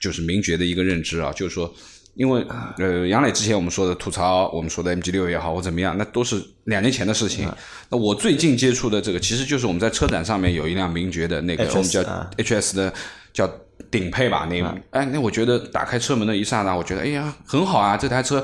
[0.01, 1.73] 就是名爵的一个认知啊，就是说。
[2.17, 2.43] 因为
[2.79, 7.47] 呃，杨磊之前我们说的吐槽，我们说的 MG 六也好或怎么样，那都是两年前的事情。
[7.89, 12.93] 那我最近接触的这个，其实就是我们在车展上面有一辆名爵的那个我们叫啊 HS 的
[13.31, 13.47] 叫
[13.91, 18.43] 顶配吧，那哎，那我觉得打开车门的一刹那，我觉得哎呀很好啊，这台车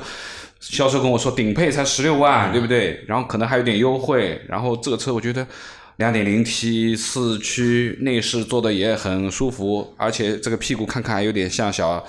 [0.60, 3.04] 销售跟我说顶配才十六万，对不对？
[3.08, 5.46] 然后可能还有点优惠，然后这个车我觉得。
[5.98, 12.04] 两点零 T 四驱内饰做的也很舒服，而且这个屁股看看还有点像小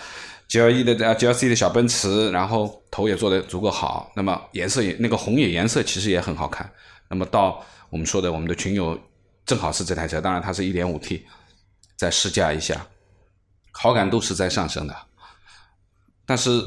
[0.49, 6.71] GLE 的呃 GLC 的小奔驰，然后头也做的足够好，那么颜色也那个红也颜色其实也很好看。
[7.09, 8.99] 那么到我们说的我们的群友
[9.45, 11.25] 正好是这台车，当然它是一点五 T，
[11.95, 12.87] 再试驾一下，
[13.71, 14.95] 好感度是在上升的。
[16.25, 16.63] 但是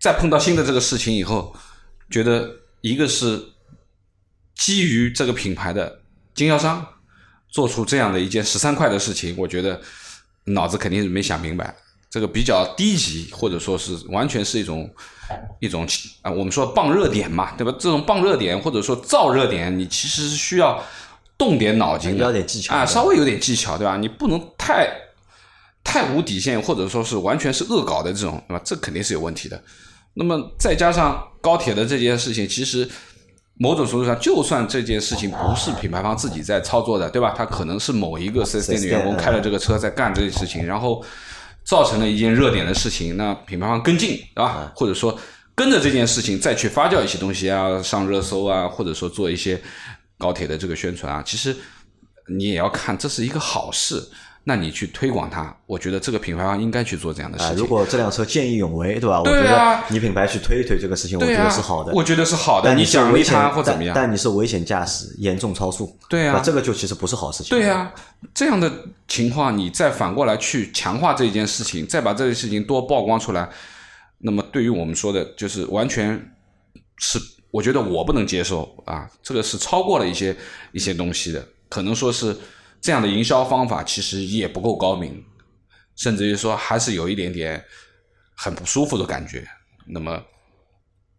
[0.00, 1.54] 再碰到新的这个事情以后，
[2.10, 3.42] 觉得一个是
[4.54, 6.00] 基于这个品牌的
[6.34, 6.86] 经销商
[7.48, 9.80] 做出这样的一件十三块的事情，我觉得
[10.44, 11.74] 脑子肯定是没想明白。
[12.12, 14.88] 这个比较低级，或者说是完全是一种
[15.60, 15.88] 一种
[16.20, 17.74] 啊，我们说傍热点嘛，对吧？
[17.78, 20.78] 这种傍热点或者说造热点，你其实是需要
[21.38, 23.96] 动点脑筋的，要点技巧啊，稍微有点技巧，对吧？
[23.96, 24.86] 你不能太
[25.82, 28.62] 太无底线，或者说是完全是恶搞的这种，对吧？
[28.62, 29.58] 这肯定是有问题的。
[30.12, 32.86] 那么再加上高铁的这件事情，其实
[33.54, 37.32] 某种程度上，就算这件事情不是品牌方自己在操作的，对吧？
[37.34, 41.02] 他可能是某一个四 S 店的员工开了这个车在干这件事情，然后
[41.64, 44.72] 造成了一件热点的事情，那品牌方跟进，对吧？
[44.74, 45.18] 或者说
[45.54, 49.60] 跟着这件事情再去发酵一些东西啊，上热搜啊，或者说做一些
[50.18, 51.56] 高铁的这个宣传啊，其实
[52.28, 54.02] 你也要看这是一个好事。
[54.44, 57.58] 那你去推广它，我觉得这个品牌方应该去做这样的事啊，情。
[57.58, 59.20] 如果这辆车见义勇为，对吧？
[59.20, 61.92] 我觉得你品牌去推一推这个事情，我觉得是好的。
[61.92, 62.68] 我觉得是好的。
[62.68, 63.94] 但你奖励他或怎么样？
[63.94, 67.56] 但但你是危险驾驶，严重超速，对啊那这个就其实不是好事情。
[67.56, 67.94] 对啊、
[68.34, 68.68] 这样的
[69.06, 73.48] 情况你再反过来去强化这一件事情，再把这件事情多曝光出来，
[74.18, 76.20] 那么对于我们说的，就是完全
[76.98, 77.16] 是
[77.52, 80.36] 我觉得我不能接受啊，这个是超过了一些
[80.72, 82.36] 一些东西的，可能说是
[82.82, 85.24] 这样的营销方法其实也不够高明，
[85.94, 87.64] 甚至于说还是有一点点
[88.36, 89.48] 很不舒服的感觉，
[89.86, 90.20] 那么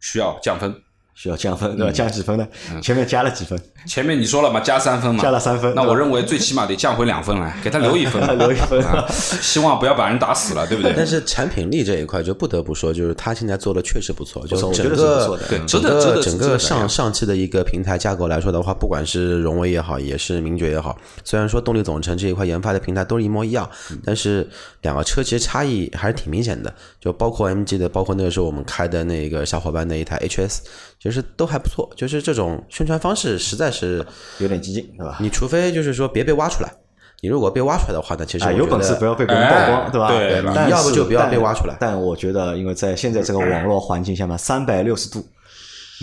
[0.01, 0.84] 需要降分。
[1.16, 1.91] 需要降分，对吧？
[1.91, 2.47] 嗯降几分呢？
[2.82, 8.82] 前面加了几分，前面你说了嘛，加三分嘛，加了三分那我认为最起码得降回两分来，给他留一分， 留一分。
[8.84, 10.93] 啊希望不要把人打死了，对不对？
[10.95, 15.47] 但是产品力这一块就不得不说，就是他现在做的确实不错，就是我觉得是整个不错的。
[15.47, 23.99] 对整个整个上上汽的一个平台架构来说的话，不管是荣威也好，也是名爵也好，虽然说动力总成这一块研发的平台都是一模一样，嗯。
[24.03, 24.47] 但是
[24.82, 26.74] 两个车其实差异还是挺明显的。
[26.99, 30.59] 就包括 MG 的，包括那个时候我们开的那个小伙伴那一台 HS，
[31.01, 31.89] 其实都还不错。
[31.95, 34.05] 就是这种宣传方式实在是，
[34.39, 35.18] 有点激进，对吧？
[35.20, 36.74] 你除非就是说别被挖出来。
[37.22, 40.07] 你如果被挖出来的话呢，其实啊，有本事不要被别人曝光，哎对吧？
[40.09, 45.26] 对吧但你要不就不要被挖出来但我觉得，因为在现在这个网络环境下面，三百六十度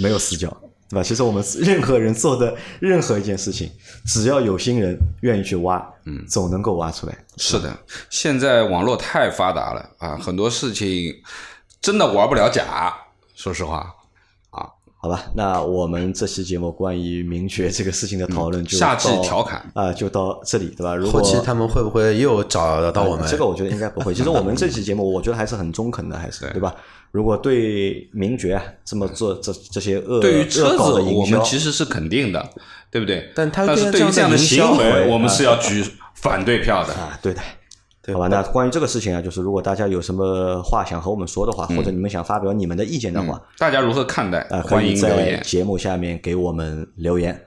[0.03, 0.49] 没有死角，
[0.89, 1.03] 对吧？
[1.03, 3.71] 其实我们任何人做的任何一件事情，
[4.07, 7.15] 只要有心人愿意去挖，嗯，总能够挖出来。
[7.37, 7.71] 是的，
[8.09, 11.15] 现在网络太发达了啊，很多事情
[11.83, 12.95] 真的玩不了假，
[13.35, 13.95] 说实话。
[15.03, 20.95] 好吧，那我们这期节目关于名爵这个事情的讨论就夏季调侃啊、就到这里，对吧？
[20.95, 23.27] 如果后期他们会不会又找得到我们？
[23.27, 24.13] 这个我觉得应该不会。
[24.13, 26.75] 其实我们这期节目，我觉得还是很中肯的，还是 对吧？
[27.13, 32.51] 如果对名爵啊这么做这这些恶对于车子，我们其实是肯定的，
[32.91, 33.31] 对不对？
[33.35, 35.83] 但他但是对于这样的行为，我们啊是要举
[36.15, 36.93] 反对票的。
[36.93, 37.41] 啊，对的。
[38.13, 44.41] 好吧，那关于这个事情啊，就是如果大家有什么话想和我们说的话，或者你们想发表你们的意见的话，大家如何看待？
[44.51, 45.37] 啊，可欢迎在。
[45.45, 47.39] 节目下面给我们留言，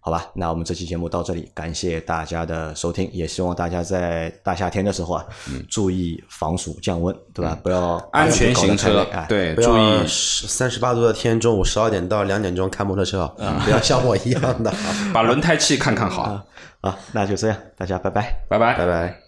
[0.00, 0.26] 好吧？
[0.34, 5.24] 那我们这期节目到这里，感谢大家的收听，也希望大家在大夏天的时候啊，
[5.68, 7.58] 注意防暑降温，对吧？
[7.62, 14.72] 不要嗯安全行车搞得太累，哎，对，不注意要三十八度的天，中午十二点到两点钟开摩托车啊，不要像我一样的。
[15.12, 16.40] 把轮胎气看看好。
[16.80, 18.46] 啊，那就这样，大家拜拜。
[18.48, 19.27] 拜拜，拜拜。